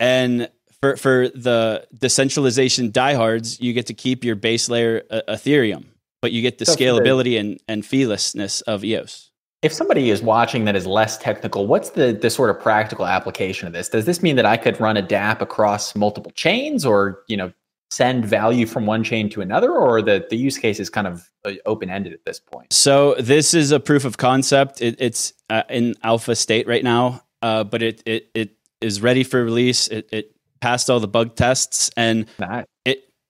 [0.00, 5.86] and for for the decentralization diehards, you get to keep your base layer uh, Ethereum
[6.26, 9.25] but you get the so scalability the, and, and feelessness of EOS.
[9.66, 13.66] If somebody is watching that is less technical, what's the, the sort of practical application
[13.66, 13.88] of this?
[13.88, 17.52] Does this mean that I could run a DApp across multiple chains or, you know,
[17.90, 21.28] send value from one chain to another or the, the use case is kind of
[21.44, 22.72] uh, open-ended at this point?
[22.72, 24.80] So this is a proof of concept.
[24.80, 28.50] It, it's uh, in alpha state right now, uh, but it, it, it
[28.80, 29.88] is ready for release.
[29.88, 32.66] It, it passed all the bug tests and nice.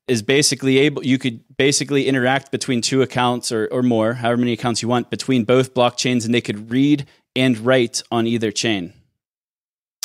[0.08, 4.52] Is basically able you could basically interact between two accounts or, or more however many
[4.52, 8.92] accounts you want between both blockchains and they could read and write on either chain.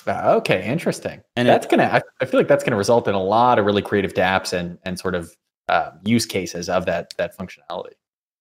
[0.07, 1.21] Uh, okay interesting.
[1.35, 3.65] And that's it, gonna I, I, feel like that's gonna result in a lot of
[3.65, 5.35] really creative dapps and and sort of
[5.69, 7.93] uh, use cases of that that functionality.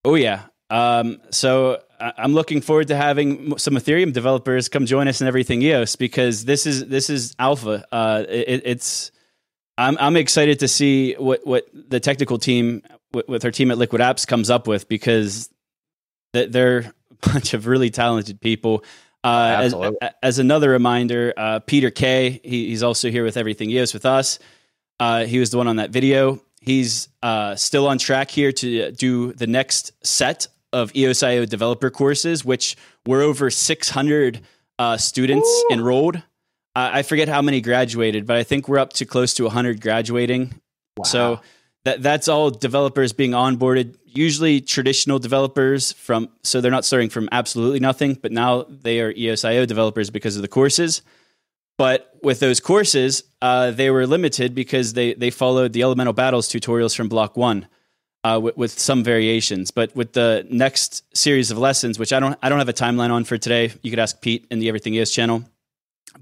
[0.04, 0.44] Oh yeah.
[0.70, 5.60] Um, so I'm looking forward to having some Ethereum developers come join us in everything
[5.62, 7.84] EOS because this is this is alpha.
[7.92, 9.10] Uh, it, it's
[9.80, 13.78] I'm I'm excited to see what what the technical team with, with our team at
[13.78, 15.48] Liquid Apps comes up with because
[16.32, 16.92] they're a
[17.32, 18.84] bunch of really talented people.
[19.22, 19.74] Uh, as,
[20.22, 24.38] as, another reminder, uh, Peter Kay, he, he's also here with Everything EOS with us.
[24.98, 26.40] Uh, he was the one on that video.
[26.62, 32.46] He's uh, still on track here to do the next set of EOSIO developer courses,
[32.46, 34.40] which were over 600
[34.78, 35.68] uh, students Ooh.
[35.74, 36.22] enrolled.
[36.74, 40.54] I forget how many graduated, but I think we're up to close to 100 graduating.
[40.96, 41.04] Wow.
[41.04, 41.40] So
[41.84, 43.96] that that's all developers being onboarded.
[44.04, 49.12] Usually traditional developers from so they're not starting from absolutely nothing, but now they are
[49.12, 51.02] EOSIO developers because of the courses.
[51.76, 56.48] But with those courses, uh, they were limited because they they followed the elemental battles
[56.48, 57.66] tutorials from Block One.
[58.22, 59.70] Uh, with, with, some variations.
[59.70, 63.10] But with the next series of lessons, which I don't I don't have a timeline
[63.10, 65.42] on for today, you could ask Pete in the Everything Is channel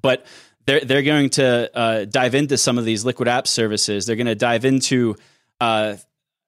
[0.02, 0.26] but
[0.66, 4.06] they're they're going to uh, dive into some of these liquid app services.
[4.06, 5.16] They're going to dive into
[5.60, 5.96] uh,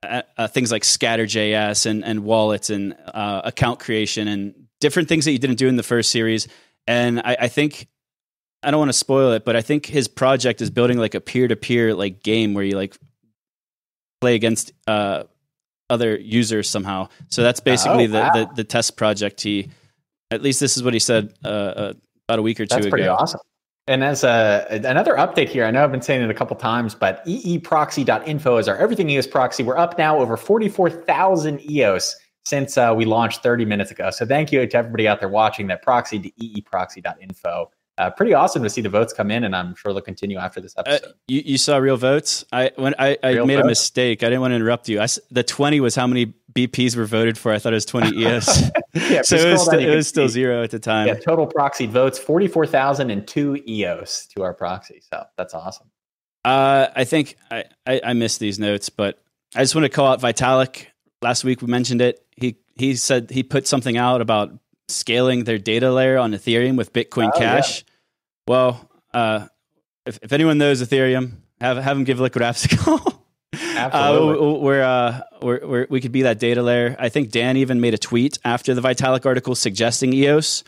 [0.03, 5.33] uh, things like Scatter.js and and wallets and uh, account creation and different things that
[5.33, 6.48] you didn't do in the first series.
[6.87, 7.88] And I, I think
[8.62, 11.20] I don't want to spoil it, but I think his project is building like a
[11.20, 12.96] peer to peer like game where you like
[14.20, 15.24] play against uh,
[15.88, 17.09] other users somehow.
[17.29, 18.33] So that's basically oh, wow.
[18.33, 19.40] the, the, the test project.
[19.40, 19.70] He
[20.31, 21.94] at least this is what he said uh,
[22.30, 22.90] about a week or two That's ago.
[22.90, 23.40] pretty awesome.
[23.86, 26.94] And as a, another update here, I know I've been saying it a couple times,
[26.94, 29.64] but eeproxy.info is our everything EOS proxy.
[29.64, 32.14] We're up now over 44,000 EOS
[32.44, 34.10] since uh, we launched 30 minutes ago.
[34.10, 38.62] So thank you to everybody out there watching that proxy to eeproxy.info uh, pretty awesome
[38.62, 41.06] to see the votes come in, and I'm sure they'll continue after this uh, episode.
[41.06, 42.46] Uh, you, you, saw real votes.
[42.50, 43.64] I when I, I made votes?
[43.64, 44.22] a mistake.
[44.22, 45.02] I didn't want to interrupt you.
[45.02, 47.52] I, the 20 was how many BPs were voted for.
[47.52, 48.70] I thought it was 20 EOS.
[48.94, 51.08] yeah, so it was, still, it was still zero at the time.
[51.08, 55.02] Yeah, total proxy votes 44,002 EOS to our proxy.
[55.12, 55.90] So that's awesome.
[56.42, 59.18] Uh, I think I, I, I missed these notes, but
[59.54, 60.86] I just want to call out Vitalik.
[61.20, 62.24] Last week we mentioned it.
[62.34, 64.58] He he said he put something out about
[64.88, 67.82] scaling their data layer on Ethereum with Bitcoin oh, Cash.
[67.82, 67.86] Yeah
[68.50, 69.46] Well, uh,
[70.04, 73.24] if, if anyone knows Ethereum, have have them give Liquid Apps a call.
[73.52, 74.44] Absolutely.
[74.44, 76.96] Uh, we're, uh, we're, we're, we could be that data layer.
[76.98, 80.64] I think Dan even made a tweet after the Vitalik article suggesting EOS.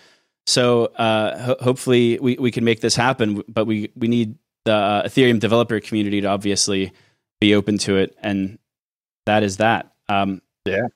[0.47, 3.43] So uh, ho- hopefully we, we can make this happen.
[3.49, 6.93] But we, we need the uh, Ethereum developer community to obviously
[7.41, 8.17] be open to it.
[8.23, 8.61] And
[9.27, 9.93] that is that.
[10.09, 10.87] Um, yeah.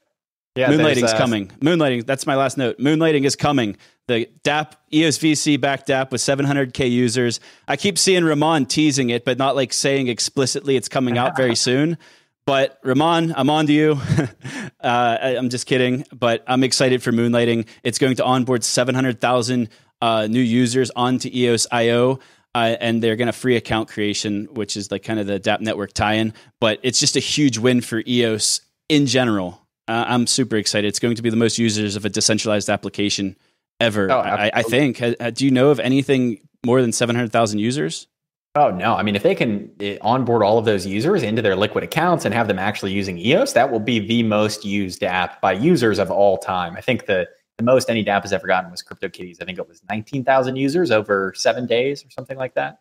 [0.57, 1.49] Yeah, Moonlighting's uh, coming.
[1.61, 2.79] Moonlighting, that's my last note.
[2.79, 3.77] Moonlighting is coming.
[4.09, 7.41] The DAPP EOS VC backed DApp with 700K users.
[7.69, 11.55] I keep seeing Ramon teasing it, but not like saying explicitly it's coming out very
[11.57, 11.99] soon.
[12.47, 14.01] But Ramon, I'm on to you.
[14.81, 17.67] uh, I'm just kidding, but I'm excited for Moonlighting.
[17.83, 19.69] It's going to onboard 700,000
[20.01, 22.21] uh, new users onto EOS IO.
[22.55, 25.61] Uh, and they're going to free account creation, which is like kind of the DAPP
[25.61, 26.33] network tie-in.
[26.59, 29.66] But it's just a huge win for EOS in general.
[29.89, 30.89] Uh, I'm super excited.
[30.89, 33.37] It's going to be the most users of a decentralized application
[33.81, 34.11] ever.
[34.11, 34.99] Oh, I, I, think.
[34.99, 38.09] Do you know of anything more than 700,000 users?
[38.57, 38.95] Oh no!
[38.95, 42.25] I mean, if they can eh, onboard all of those users into their Liquid accounts
[42.25, 45.99] and have them actually using EOS, that will be the most used app by users
[45.99, 46.75] of all time.
[46.75, 49.43] I think the the most any app has ever gotten was CryptoKitties.
[49.43, 52.81] I think it was 19,000 users over seven days or something like that.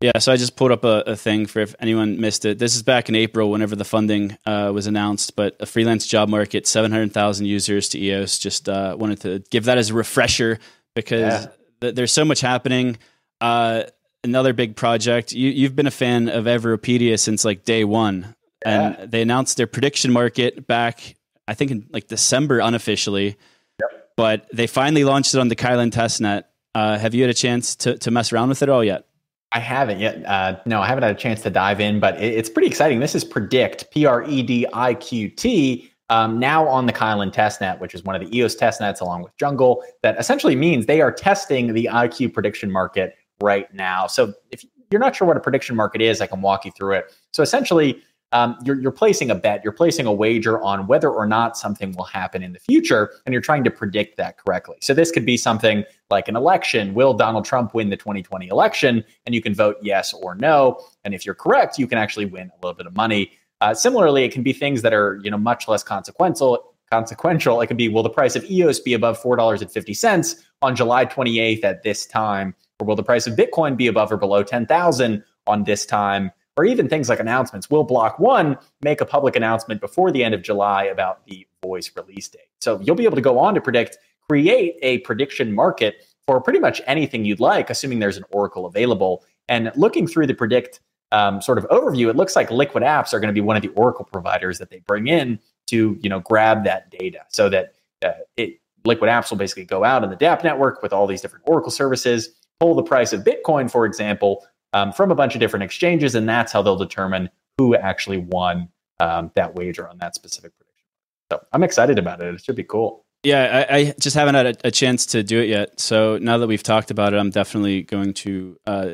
[0.00, 2.58] Yeah, so I just pulled up a, a, thing for if anyone missed it.
[2.58, 5.36] This is back in April, whenever the funding uh, was announced.
[5.36, 8.38] But a freelance job market, seven hundred thousand users to EOS.
[8.38, 10.58] Just uh, wanted to give that as a refresher
[10.94, 11.50] because yeah.
[11.82, 12.96] th- there's so much happening.
[13.42, 13.82] Uh,
[14.24, 15.32] another big project.
[15.32, 18.34] You, have been a fan of Everipedia since like day one,
[18.64, 18.94] yeah.
[19.02, 21.14] and they announced their prediction market back,
[21.46, 23.36] I think in like December unofficially.
[23.78, 24.08] Yep.
[24.16, 26.44] But they finally launched it on the Kylin testnet.
[26.74, 29.04] Uh, have you had a chance to to mess around with it all yet?
[29.52, 30.24] I haven't yet.
[30.26, 33.00] Uh, no, I haven't had a chance to dive in, but it, it's pretty exciting.
[33.00, 37.32] This is PredIQt, P R E D I Q T, um, now on the Kylin
[37.32, 39.82] testnet, which is one of the EOS testnets along with Jungle.
[40.02, 44.06] That essentially means they are testing the IQ prediction market right now.
[44.06, 46.94] So if you're not sure what a prediction market is, I can walk you through
[46.94, 47.14] it.
[47.32, 51.26] So essentially, um, you're, you're placing a bet, you're placing a wager on whether or
[51.26, 54.76] not something will happen in the future, and you're trying to predict that correctly.
[54.80, 56.94] So this could be something like an election.
[56.94, 59.04] Will Donald Trump win the 2020 election?
[59.26, 60.80] And you can vote yes or no.
[61.04, 63.32] And if you're correct, you can actually win a little bit of money.
[63.60, 66.74] Uh, similarly, it can be things that are you know much less consequential.
[66.90, 67.60] Consequential.
[67.60, 70.36] It can be will the price of EOS be above four dollars and fifty cents
[70.62, 74.16] on July 28th at this time, or will the price of Bitcoin be above or
[74.16, 76.32] below ten thousand on this time?
[76.60, 77.70] Or even things like announcements.
[77.70, 81.90] Will Block One make a public announcement before the end of July about the voice
[81.96, 82.50] release date?
[82.60, 83.96] So you'll be able to go on to predict,
[84.28, 89.24] create a prediction market for pretty much anything you'd like, assuming there's an Oracle available.
[89.48, 90.80] And looking through the PredIQt
[91.12, 93.62] um, sort of overview, it looks like Liquid Apps are going to be one of
[93.62, 97.72] the Oracle providers that they bring in to you know grab that data, so that
[98.04, 101.22] uh, it Liquid Apps will basically go out in the DApp network with all these
[101.22, 105.40] different Oracle services, pull the price of Bitcoin, for example, um, from a bunch of
[105.40, 108.68] different exchanges, and that's how they'll determine who actually won
[109.00, 110.86] um, that wager on that specific prediction.
[111.30, 112.34] So I'm excited about it.
[112.34, 113.04] It should be cool.
[113.22, 115.78] Yeah, I, I just haven't had a, a, chance to do it yet.
[115.78, 118.90] So now that we've talked about it, I'm definitely going to uh,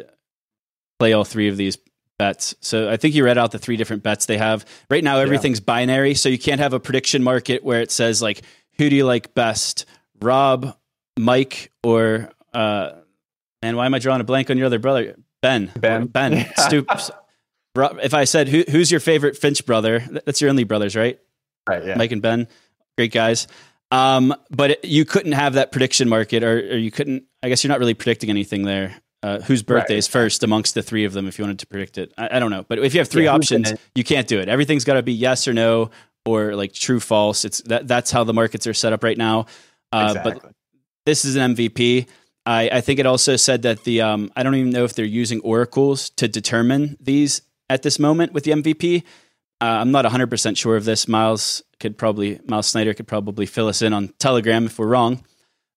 [0.99, 1.79] play all three of these
[2.19, 2.55] bets.
[2.61, 4.65] So I think you read out the three different bets they have.
[4.91, 5.67] Right now, everything's yeah.
[5.67, 6.15] binary.
[6.15, 8.43] So you can't have a prediction market where it says, like,
[8.79, 9.87] who do you like best?
[10.21, 10.77] Rob,
[11.17, 12.93] Mike, or, uh,
[13.63, 15.15] and why am I drawing a blank on your other brother?
[15.43, 15.71] Ben.
[15.79, 16.07] Ben.
[16.07, 16.33] Ben.
[16.33, 16.53] Yeah.
[16.57, 17.11] Stoops.
[17.77, 20.01] If I said, Who, who's your favorite Finch brother?
[20.25, 21.19] That's your only brothers, right?
[21.69, 21.85] Right.
[21.85, 21.97] Yeah.
[21.97, 22.49] Mike and Ben.
[22.97, 23.47] Great guys.
[23.91, 27.25] Um, but it, you couldn't have that prediction market, or, or, you couldn't.
[27.43, 28.97] I guess you're not really predicting anything there.
[29.23, 29.99] Uh, whose birthday right.
[29.99, 32.13] is first amongst the three of them if you wanted to predict it?
[32.17, 32.65] I, I don't know.
[32.69, 34.49] But if you have three yeah, options, you can't do it.
[34.49, 35.91] Everything's got to be yes or no
[36.25, 37.45] or like true false.
[37.45, 39.47] It's that that's how the markets are set up right now.
[39.93, 40.33] Uh, exactly.
[40.43, 40.53] But
[41.07, 42.07] this is an MVP.
[42.47, 45.05] I, I think it also said that the um, I don't even know if they're
[45.05, 49.03] using oracles to determine these at this moment with the MVP.
[49.61, 51.09] Uh, I'm not 100% sure of this.
[51.09, 55.25] Miles could probably Miles Snyder could probably fill us in on Telegram if we're wrong.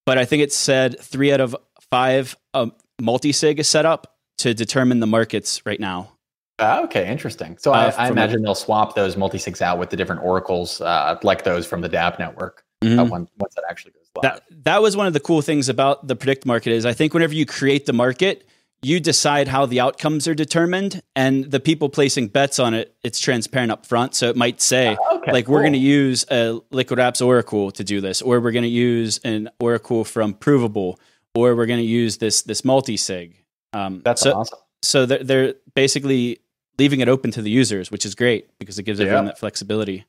[0.05, 1.55] But I think it said three out of
[1.89, 2.67] five uh,
[3.01, 6.13] multi-sig is set up to determine the markets right now.
[6.59, 7.57] Uh, okay, interesting.
[7.57, 11.17] So uh, I, I imagine they'll swap those multi-sigs out with the different oracles, uh,
[11.23, 12.63] like those from the DApp network.
[12.81, 13.09] Uh, mm-hmm.
[13.09, 14.21] once, once that actually goes live.
[14.21, 17.13] That that was one of the cool things about the PredIQt market is I think
[17.13, 18.47] whenever you create the market,
[18.81, 23.19] you decide how the outcomes are determined, and the people placing bets on it, it's
[23.19, 24.15] transparent up front.
[24.15, 25.55] So it might say uh, okay, like cool.
[25.55, 28.69] we're going to use a Liquid Apps Oracle to do this, or we're going to
[28.69, 30.99] use an Oracle from Provable,
[31.35, 33.43] or we're going to use this this multi sig.
[33.73, 34.59] Um, That's so, awesome.
[34.81, 36.39] So they're, they're basically
[36.77, 39.07] leaving it open to the users, which is great because it gives yeah.
[39.07, 40.05] everyone that flexibility.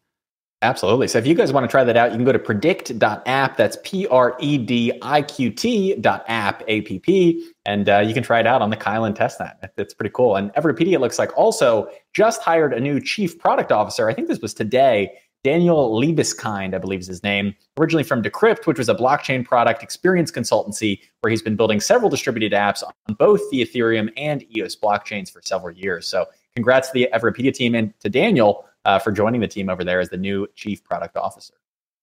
[0.63, 1.09] Absolutely.
[1.09, 3.57] So if you guys want to try that out, you can go to prediqt.app.
[3.57, 8.23] That's P R E D I Q T dot app, A-P-P, and uh, you can
[8.23, 9.71] try it out on the Kylin testnet.
[9.77, 10.37] That's pretty cool.
[10.37, 14.09] And Everipedia, looks like, also just hired a new chief product officer.
[14.09, 15.13] I think this was today.
[15.43, 19.83] Daniel Liebeskind, I believe is his name, originally from Decrypt, which was a blockchain product
[19.83, 24.77] experience consultancy where he's been building several distributed apps on both the Ethereum and EOS
[24.77, 26.07] blockchains for several years.
[26.07, 29.85] So congrats to the Everipedia team and to Daniel uh, for joining the team over
[29.85, 31.55] there as the new chief product officer.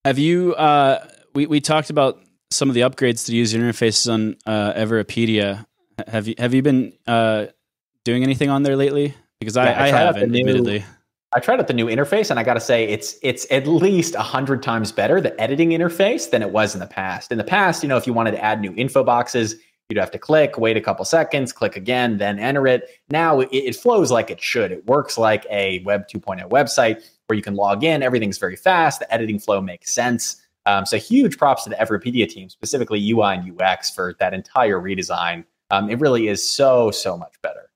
[0.06, 0.54] Have you?
[0.56, 2.20] Uh, we we talked about
[2.52, 5.66] some of the upgrades to user interfaces on uh, Everipedia.
[6.08, 7.48] Have you have you been uh,
[8.06, 9.14] doing anything on there lately?
[9.40, 10.86] Because yeah, I, I, I haven't, new, admittedly.
[11.36, 14.16] I tried out the new interface, and I got to say, it's it's at least
[14.16, 17.32] a hundred times better the editing interface than it was in the past.
[17.32, 19.56] In the past, you know, if you wanted to add new info boxes,
[19.90, 22.90] You'd have to click, wait a couple seconds, click again, then enter it.
[23.10, 24.72] Now it, it flows like it should.
[24.72, 28.04] It works like a Web 2.0 website where you can log in.
[28.04, 29.00] Everything's very fast.
[29.00, 30.42] The editing flow makes sense.
[30.66, 34.78] Um, so huge props to the Everipedia team, specifically UI and UX for that entire
[34.78, 35.46] redesign.
[35.72, 37.70] Um, it really is so so much better.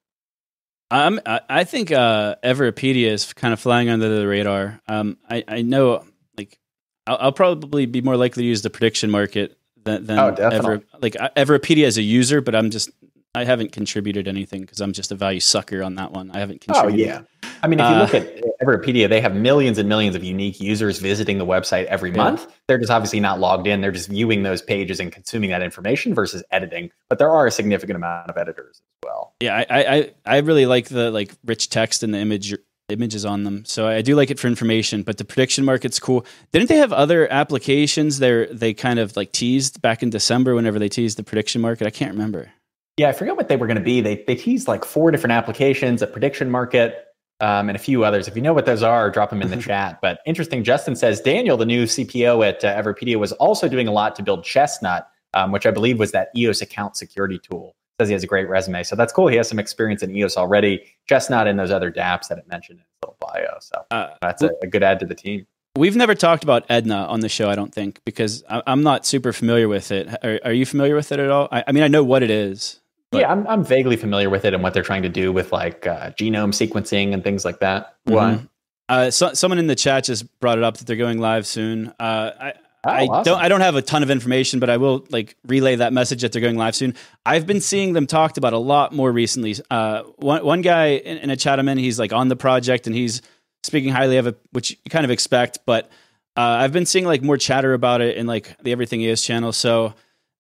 [0.92, 4.82] Um, I think uh, Everipedia is kind of flying under the radar.
[4.90, 6.04] Um, I, I know,
[6.38, 6.60] like,
[7.08, 10.82] I'll, I'll, probably be more likely to use the prediction market than, than oh, ever
[11.02, 12.90] like Everipedia as a user, but I'm just
[13.34, 16.32] I haven't contributed anything because I'm just a value sucker on that one.
[16.32, 17.08] I haven't contributed.
[17.08, 20.16] Oh yeah, I mean if you uh, look at Everipedia, they have millions and millions
[20.16, 22.18] of unique users visiting the website every yeah.
[22.18, 22.48] month.
[22.68, 23.80] They're just obviously not logged in.
[23.80, 26.92] They're just viewing those pages and consuming that information versus editing.
[27.08, 29.34] But there are a significant amount of editors as well.
[29.40, 32.54] Yeah, I I, I really like the like rich text and the image
[32.90, 33.66] images on them.
[33.66, 36.26] So I do like it for information, but the prediction market's cool.
[36.52, 40.80] Didn't they have other applications there they kind of like teased back in December whenever
[40.80, 41.88] they teased the prediction market?
[41.88, 42.52] I can't remember.
[42.98, 44.02] Yeah, I forget what they were going to be.
[44.02, 47.06] They they teased like four different applications, a prediction market,
[47.40, 48.28] um, and a few others.
[48.28, 50.00] If you know what those are, drop them in the chat.
[50.02, 53.92] But interesting, Justin says Daniel, the new CPO at uh, Everipedia, was also doing a
[53.92, 58.10] lot to build Chestnut, um, which I believe was that EOS account security tool says
[58.10, 58.84] he has a great resume.
[58.84, 59.28] So that's cool.
[59.28, 62.48] He has some experience in EOS already, just not in those other dApps that it
[62.48, 63.58] mentioned in his little bio.
[63.60, 65.46] So uh, that's a, a, good add to the team.
[65.76, 69.06] We've never talked about Edna on the show, I don't think, because I, am not
[69.06, 70.10] super familiar with it.
[70.24, 71.48] Are, are, you familiar with it at all?
[71.52, 72.82] I, I mean, I know what it is.
[73.12, 73.22] But.
[73.22, 75.86] Yeah, I'm, I'm vaguely familiar with it and what they're trying to do with like
[75.86, 77.96] uh, genome sequencing and things like that.
[78.08, 78.46] Mm-hmm.
[78.90, 81.94] Uh, so, someone in the chat just brought it up that they're going live soon.
[82.00, 82.54] Uh, I,
[82.84, 83.24] Oh, I awesome.
[83.34, 86.22] don't I don't have a ton of information, but I will like relay that message
[86.22, 86.96] that they're going live soon.
[87.26, 89.56] I've been seeing them talked about a lot more recently.
[89.70, 92.88] Uh, one one guy in, in a chat I'm in, he's like on the project
[92.88, 93.22] and he's
[93.64, 95.60] speaking highly of it, which you kind of expect.
[95.66, 95.92] But
[96.36, 99.52] uh, I've been seeing like more chatter about it in like the Everything EOS channel.
[99.52, 99.94] So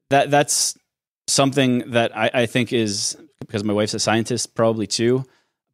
[0.09, 0.75] that that's
[1.27, 5.25] something that I, I think is because my wife's a scientist, probably too.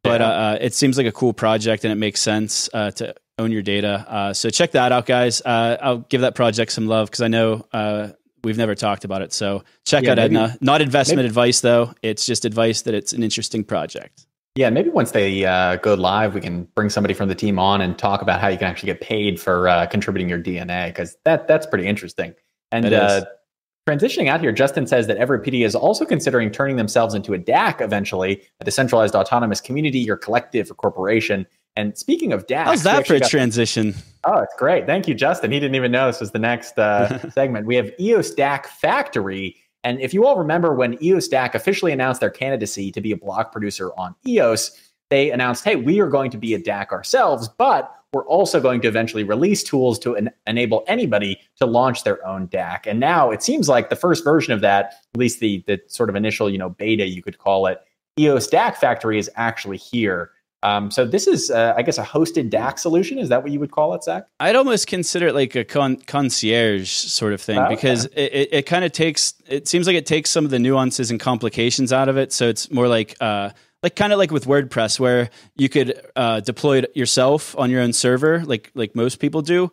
[0.02, 0.28] But yeah.
[0.28, 3.62] uh, it seems like a cool project and it makes sense uh, to own your
[3.62, 4.04] data.
[4.08, 5.40] Uh, so check that out, guys.
[5.40, 8.08] Uh, I'll give that project some love because I know uh,
[8.44, 9.32] we've never talked about it.
[9.32, 10.58] So check yeah, out maybe, Edna.
[10.60, 11.94] Not investment maybe, advice though.
[12.02, 14.26] It's just advice that it's an interesting project.
[14.54, 17.80] Yeah, maybe once they uh, go live, we can bring somebody from the team on
[17.80, 21.16] and talk about how you can actually get paid for uh, contributing your DNA because
[21.24, 22.34] that that's pretty interesting.
[22.72, 23.24] And uh,
[23.88, 27.80] transitioning out here, Justin says that Everipedia is also considering turning themselves into a DAC
[27.80, 31.46] eventually, a decentralized autonomous community or collective or corporation
[31.78, 33.94] and speaking of DACs, how's that for a transition?
[34.24, 34.84] oh, it's great.
[34.84, 35.52] Thank you, Justin.
[35.52, 37.66] He didn't even know this was the next uh, segment.
[37.66, 39.54] We have EOS DAC Factory.
[39.84, 43.16] And if you all remember when EOS DAC officially announced their candidacy to be a
[43.16, 47.48] block producer on EOS, they announced, hey, we are going to be a DAC ourselves,
[47.48, 52.26] but we're also going to eventually release tools to en- enable anybody to launch their
[52.26, 52.86] own DAC.
[52.86, 56.10] And now it seems like the first version of that, at least the, the sort
[56.10, 57.82] of initial, you know, beta, you could call it,
[58.18, 60.32] EOS DAC Factory is actually here.
[60.62, 63.18] Um, so this is, uh, I guess, a hosted DAC solution.
[63.18, 64.26] Is that what you would call it, Zach?
[64.40, 68.24] I'd almost consider it like a con- concierge sort of thing oh, because okay.
[68.24, 69.34] it, it, it kind of takes.
[69.46, 72.32] It seems like it takes some of the nuances and complications out of it.
[72.32, 73.16] So it's more like.
[73.20, 73.50] Uh,
[73.80, 77.80] like kind of like with WordPress, where you could uh, deploy it yourself on your
[77.80, 79.70] own server, like like most people do,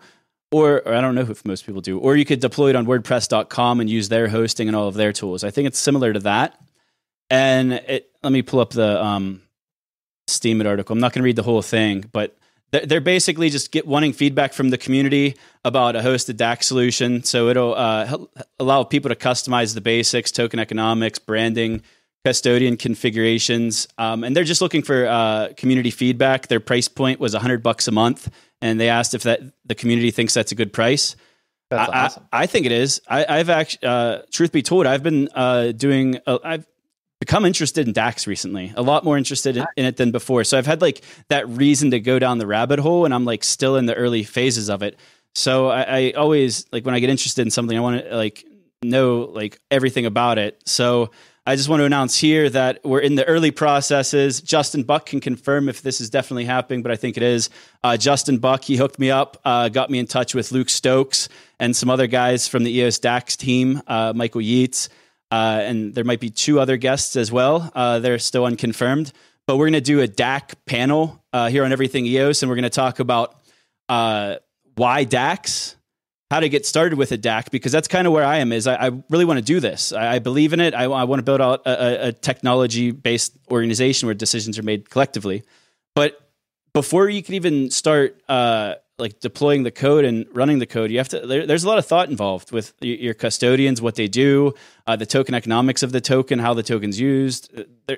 [0.51, 2.85] or, or, I don't know if most people do, or you could deploy it on
[2.85, 5.43] WordPress.com and use their hosting and all of their tools.
[5.43, 6.59] I think it's similar to that.
[7.29, 9.41] And it, let me pull up the um,
[10.27, 10.93] Steemit article.
[10.93, 12.35] I'm not going to read the whole thing, but
[12.71, 17.23] they're basically just get wanting feedback from the community about a hosted DAC solution.
[17.23, 18.17] So it'll uh,
[18.59, 21.83] allow people to customize the basics, token economics, branding,
[22.25, 26.47] custodian configurations, um, and they're just looking for uh, community feedback.
[26.47, 28.29] Their price point was 100 bucks a month,
[28.61, 31.15] and they asked if that the community thinks that's a good price.
[31.69, 32.27] That's I, awesome.
[32.33, 32.99] I, I think it is.
[33.07, 36.19] I, have actually, uh, truth be told, I've been uh, doing.
[36.25, 36.65] I've
[37.25, 40.43] become interested in DACs recently, a lot more interested in, in, it than before.
[40.43, 43.43] So I've had like that reason to go down the rabbit hole, and I'm like
[43.43, 44.99] still in the early phases of it.
[45.33, 48.45] So I, I always like when I get interested in something, I want to like
[48.83, 50.61] know like everything about it.
[50.65, 51.09] So
[51.47, 54.39] I just want to announce here that we're in the early processes.
[54.39, 57.49] Justin Buck can confirm if this is definitely happening, but I think it is.
[57.83, 61.27] Uh, Justin Buck, he hooked me up, uh, got me in touch with Luke Stokes
[61.59, 64.89] and some other guys from the EOS DAX team, uh, Michael Yeates,
[65.35, 67.71] uh, and there might be two other guests as well.
[67.75, 69.11] Uh, they're still unconfirmed,
[69.47, 72.55] but we're going to do a DAC panel uh, here on Everything EOS, and we're
[72.55, 73.35] going to talk about
[73.87, 75.75] why DACs,
[76.31, 78.51] how to get started with a DAC because that's kind of where I am.
[78.51, 79.93] Is I, I really want to do this.
[79.93, 80.73] I, I believe in it.
[80.73, 84.89] I, I, want to build out a, a technology based organization where decisions are made
[84.89, 85.43] collectively.
[85.93, 86.19] But
[86.73, 90.97] before you can even start uh, like deploying the code and running the code, you
[90.97, 91.19] have to.
[91.19, 94.53] There, there's a lot of thought involved with your custodians, what they do,
[94.87, 97.51] uh, the token economics of the token, how the token's used.
[97.57, 97.97] Uh, there,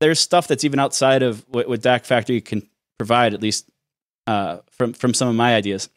[0.00, 2.68] there's stuff that's even outside of what, what DAC Factory can
[2.98, 3.70] provide, at least
[4.26, 5.88] uh, from from some of my ideas.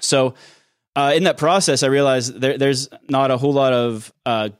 [0.00, 0.34] So
[0.96, 4.50] uh, in that process, I realized there, there's not a whole lot of uh,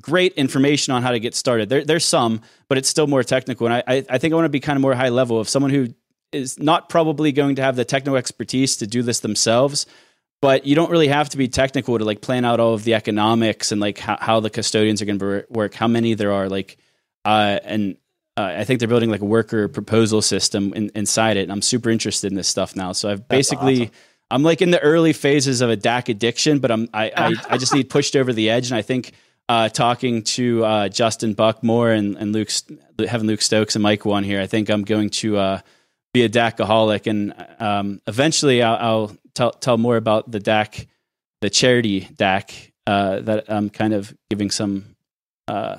[0.00, 1.68] great information on how to get started.
[1.68, 3.66] There, there's some, but it's still more technical.
[3.66, 5.48] And I, I, I think I want to be kind of more high level of
[5.48, 5.88] someone who
[6.32, 9.86] is not probably going to have the techno expertise to do this themselves.
[10.42, 12.94] But you don't really have to be technical to like plan out all of the
[12.94, 16.48] economics and like how, how the custodians are going to work, how many there are,
[16.48, 16.78] like,
[17.26, 17.98] uh, and
[18.38, 21.42] uh, I think they're building like a worker proposal system in, inside it.
[21.42, 22.92] And I'm super interested in this stuff now.
[22.92, 23.94] So I've That's basically awesome.
[24.30, 27.58] I'm like in the early phases of a DAC addiction, but I'm I I, I
[27.58, 29.12] just need pushed over the edge, and I think
[29.48, 32.50] uh, talking to uh, Justin Buckmore and and Luke
[33.06, 35.60] having Luke Stokes and Mike one here, I think I'm going to uh,
[36.12, 40.86] be a DACaholic, and um, eventually I'll, I'll, tell tell more about the DAC,
[41.40, 44.96] the charity DAC uh, that I'm kind of giving some
[45.46, 45.78] uh,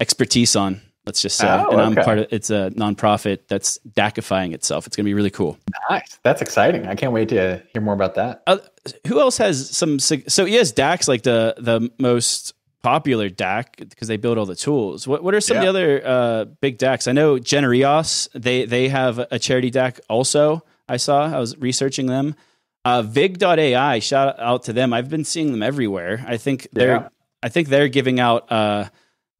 [0.00, 1.46] expertise on let's just say.
[1.48, 4.86] Oh, and I'm part of it's a nonprofit that's DACifying itself.
[4.86, 5.56] It's going to be really cool.
[5.88, 6.18] Nice.
[6.24, 6.86] That's exciting.
[6.86, 8.42] I can't wait to hear more about that.
[8.46, 8.58] Uh,
[9.06, 12.54] who else has some so yes, DAC's like the the most
[12.86, 15.08] popular DAC because they build all the tools.
[15.08, 15.64] What what are some yeah.
[15.64, 17.08] of the other uh, big DACs?
[17.08, 20.62] I know Genereos, they they have a charity DAC also.
[20.88, 21.26] I saw.
[21.26, 22.36] I was researching them.
[22.84, 24.92] Uh, Vig.ai, shout out to them.
[24.92, 26.24] I've been seeing them everywhere.
[26.28, 27.08] I think they're yeah.
[27.42, 28.84] I think they're giving out uh,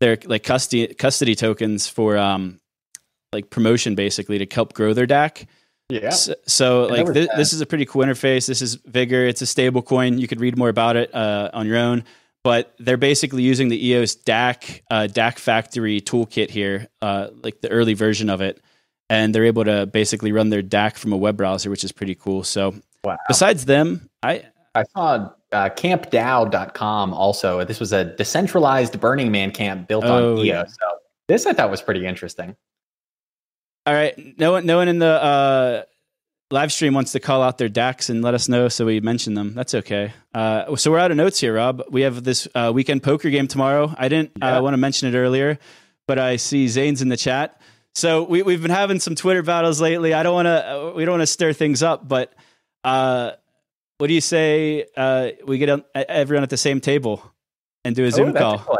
[0.00, 2.58] their like custody custody tokens for um
[3.32, 5.46] like promotion basically to help grow their DAC.
[5.88, 6.10] Yeah.
[6.10, 8.48] So, so like th- this is a pretty cool interface.
[8.48, 9.24] This is Vigor.
[9.24, 10.18] It's a stable coin.
[10.18, 12.02] You could read more about it uh, on your own.
[12.46, 17.68] But they're basically using the EOS DAC uh, DAC Factory toolkit here, uh, like the
[17.70, 18.62] early version of it,
[19.10, 22.14] and they're able to basically run their DAC from a web browser, which is pretty
[22.14, 22.44] cool.
[22.44, 23.16] So wow.
[23.26, 24.44] besides them, I
[24.76, 27.64] I saw uh, campdao.com also.
[27.64, 30.76] This was a decentralized Burning Man camp built oh, on EOS.
[30.80, 32.54] So this I thought was pretty interesting.
[33.86, 34.38] All right.
[34.38, 35.84] No one, no one in the
[36.50, 39.00] uh, live stream wants to call out their DACs and let us know so we
[39.00, 39.54] mention them.
[39.54, 40.12] That's okay.
[40.34, 41.82] Uh, so we're out of notes here, Rob.
[41.90, 43.94] We have this uh, weekend poker game tomorrow.
[43.96, 45.58] I didn't uh, want to mention it earlier,
[46.06, 47.60] but I see Zane's in the chat.
[47.94, 50.12] So we, we've been having some Twitter battles lately.
[50.12, 50.50] I don't want to.
[50.50, 52.34] Uh, we don't want to stir things up, but
[52.84, 53.32] uh,
[53.98, 54.86] what do you say?
[54.96, 57.22] Uh, we get everyone at the same table
[57.84, 58.54] and do a Zoom oh, call.
[58.56, 58.76] A cool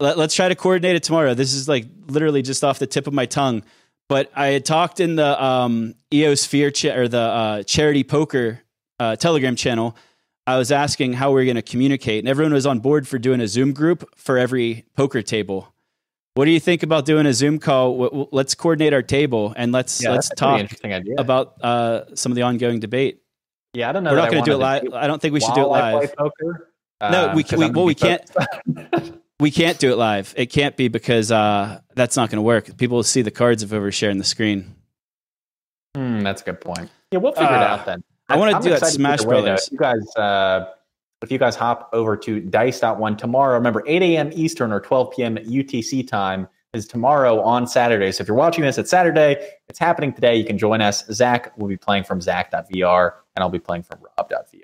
[0.00, 1.34] Let, us try to coordinate it tomorrow.
[1.34, 3.62] This is like literally just off the tip of my tongue.
[4.08, 8.60] But I had talked in the um, EOSphere cha- or the uh, charity poker
[9.00, 9.96] uh, Telegram channel.
[10.46, 13.18] I was asking how we are going to communicate, and everyone was on board for
[13.18, 15.74] doing a Zoom group for every poker table.
[16.34, 18.28] What do you think about doing a Zoom call?
[18.32, 20.68] Let's coordinate our table and let's yeah, let's talk
[21.16, 23.22] about uh, some of the ongoing debate.
[23.72, 24.10] Yeah, I don't know.
[24.10, 24.92] We're not going to do it live.
[24.92, 26.14] I don't think we should do it live.
[26.16, 26.70] poker.
[27.00, 28.22] No, we, uh, we well we can't.
[29.40, 30.32] we can't do it live.
[30.36, 32.76] It can't be because uh, that's not going to work.
[32.76, 34.74] People will see the cards if over sharing the screen.
[35.96, 36.90] Hmm, that's a good point.
[37.10, 38.02] Yeah, we'll figure uh, it out then.
[38.28, 39.68] I, I want to do that Smash Brothers.
[39.70, 40.66] you guys, uh,
[41.22, 44.30] if you guys hop over to Dice.one tomorrow, remember 8 a.m.
[44.32, 45.36] Eastern or 12 p.m.
[45.36, 48.10] UTC time is tomorrow on Saturday.
[48.12, 49.36] So if you're watching this, it's Saturday.
[49.68, 50.36] It's happening today.
[50.36, 51.04] You can join us.
[51.12, 54.60] Zach will be playing from Zach.vr and I'll be playing from Rob.vr.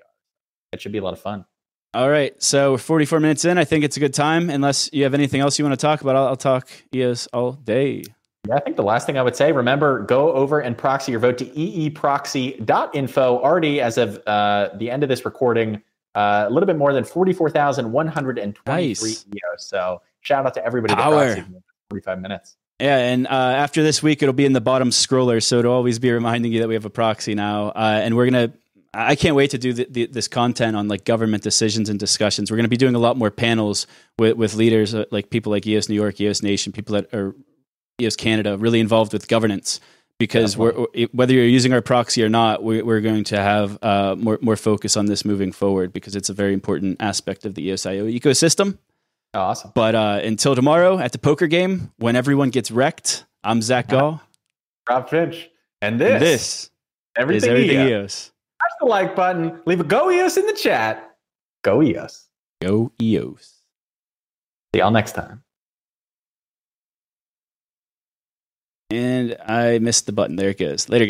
[0.73, 1.45] It should be a lot of fun.
[1.93, 2.41] All right.
[2.41, 3.59] So we're 44 minutes in.
[3.59, 4.49] I think it's a good time.
[4.49, 7.53] Unless you have anything else you want to talk about, I'll, I'll talk EOS all
[7.53, 8.05] day.
[8.49, 11.21] Yeah, I think the last thing I would say, remember, go over and proxy your
[11.21, 13.39] vote to eeproxy.info.
[13.39, 15.83] Already, as of uh, the end of this recording,
[16.15, 19.27] uh, a little bit more than 44,123 nice.
[19.27, 19.67] EOS.
[19.67, 22.57] So shout out to everybody that proxied 45 minutes.
[22.81, 25.99] Yeah, and uh, after this week, it'll be in the bottom scroller, so it'll always
[25.99, 27.69] be reminding you that we have a proxy now.
[27.69, 28.53] Uh, and we're gonna,
[28.93, 32.51] I can't wait to do the, the, this content on like government decisions and discussions.
[32.51, 33.87] We're going to be doing a lot more panels
[34.19, 37.37] with, with leaders uh, like people like EOS New York, EOS Nation, people that are
[38.01, 39.81] EOS Canada, really involved with governance.
[40.19, 40.73] Because we're,
[41.13, 44.57] whether you're using our proxy or not, we, are going to have uh, more more
[44.57, 48.77] focus on this moving forward because it's a very important aspect of the EOSIO ecosystem.
[49.33, 49.73] awesome!
[49.75, 54.21] But uh, until tomorrow at the poker game, when everyone gets wrecked, I'm Zach Gall,
[54.87, 55.49] Rob Finch,
[55.81, 56.71] and this, and this
[57.17, 57.91] everything, everything EOS.
[57.91, 58.30] EOS
[58.81, 59.61] the like button.
[59.67, 61.17] Leave a go EOS in the chat.
[61.63, 62.27] Go EOS.
[62.63, 63.59] Go EOS.
[64.75, 65.43] See y'all next time.
[68.91, 70.37] And I missed the button.
[70.37, 70.89] There it goes.
[70.89, 70.99] Later.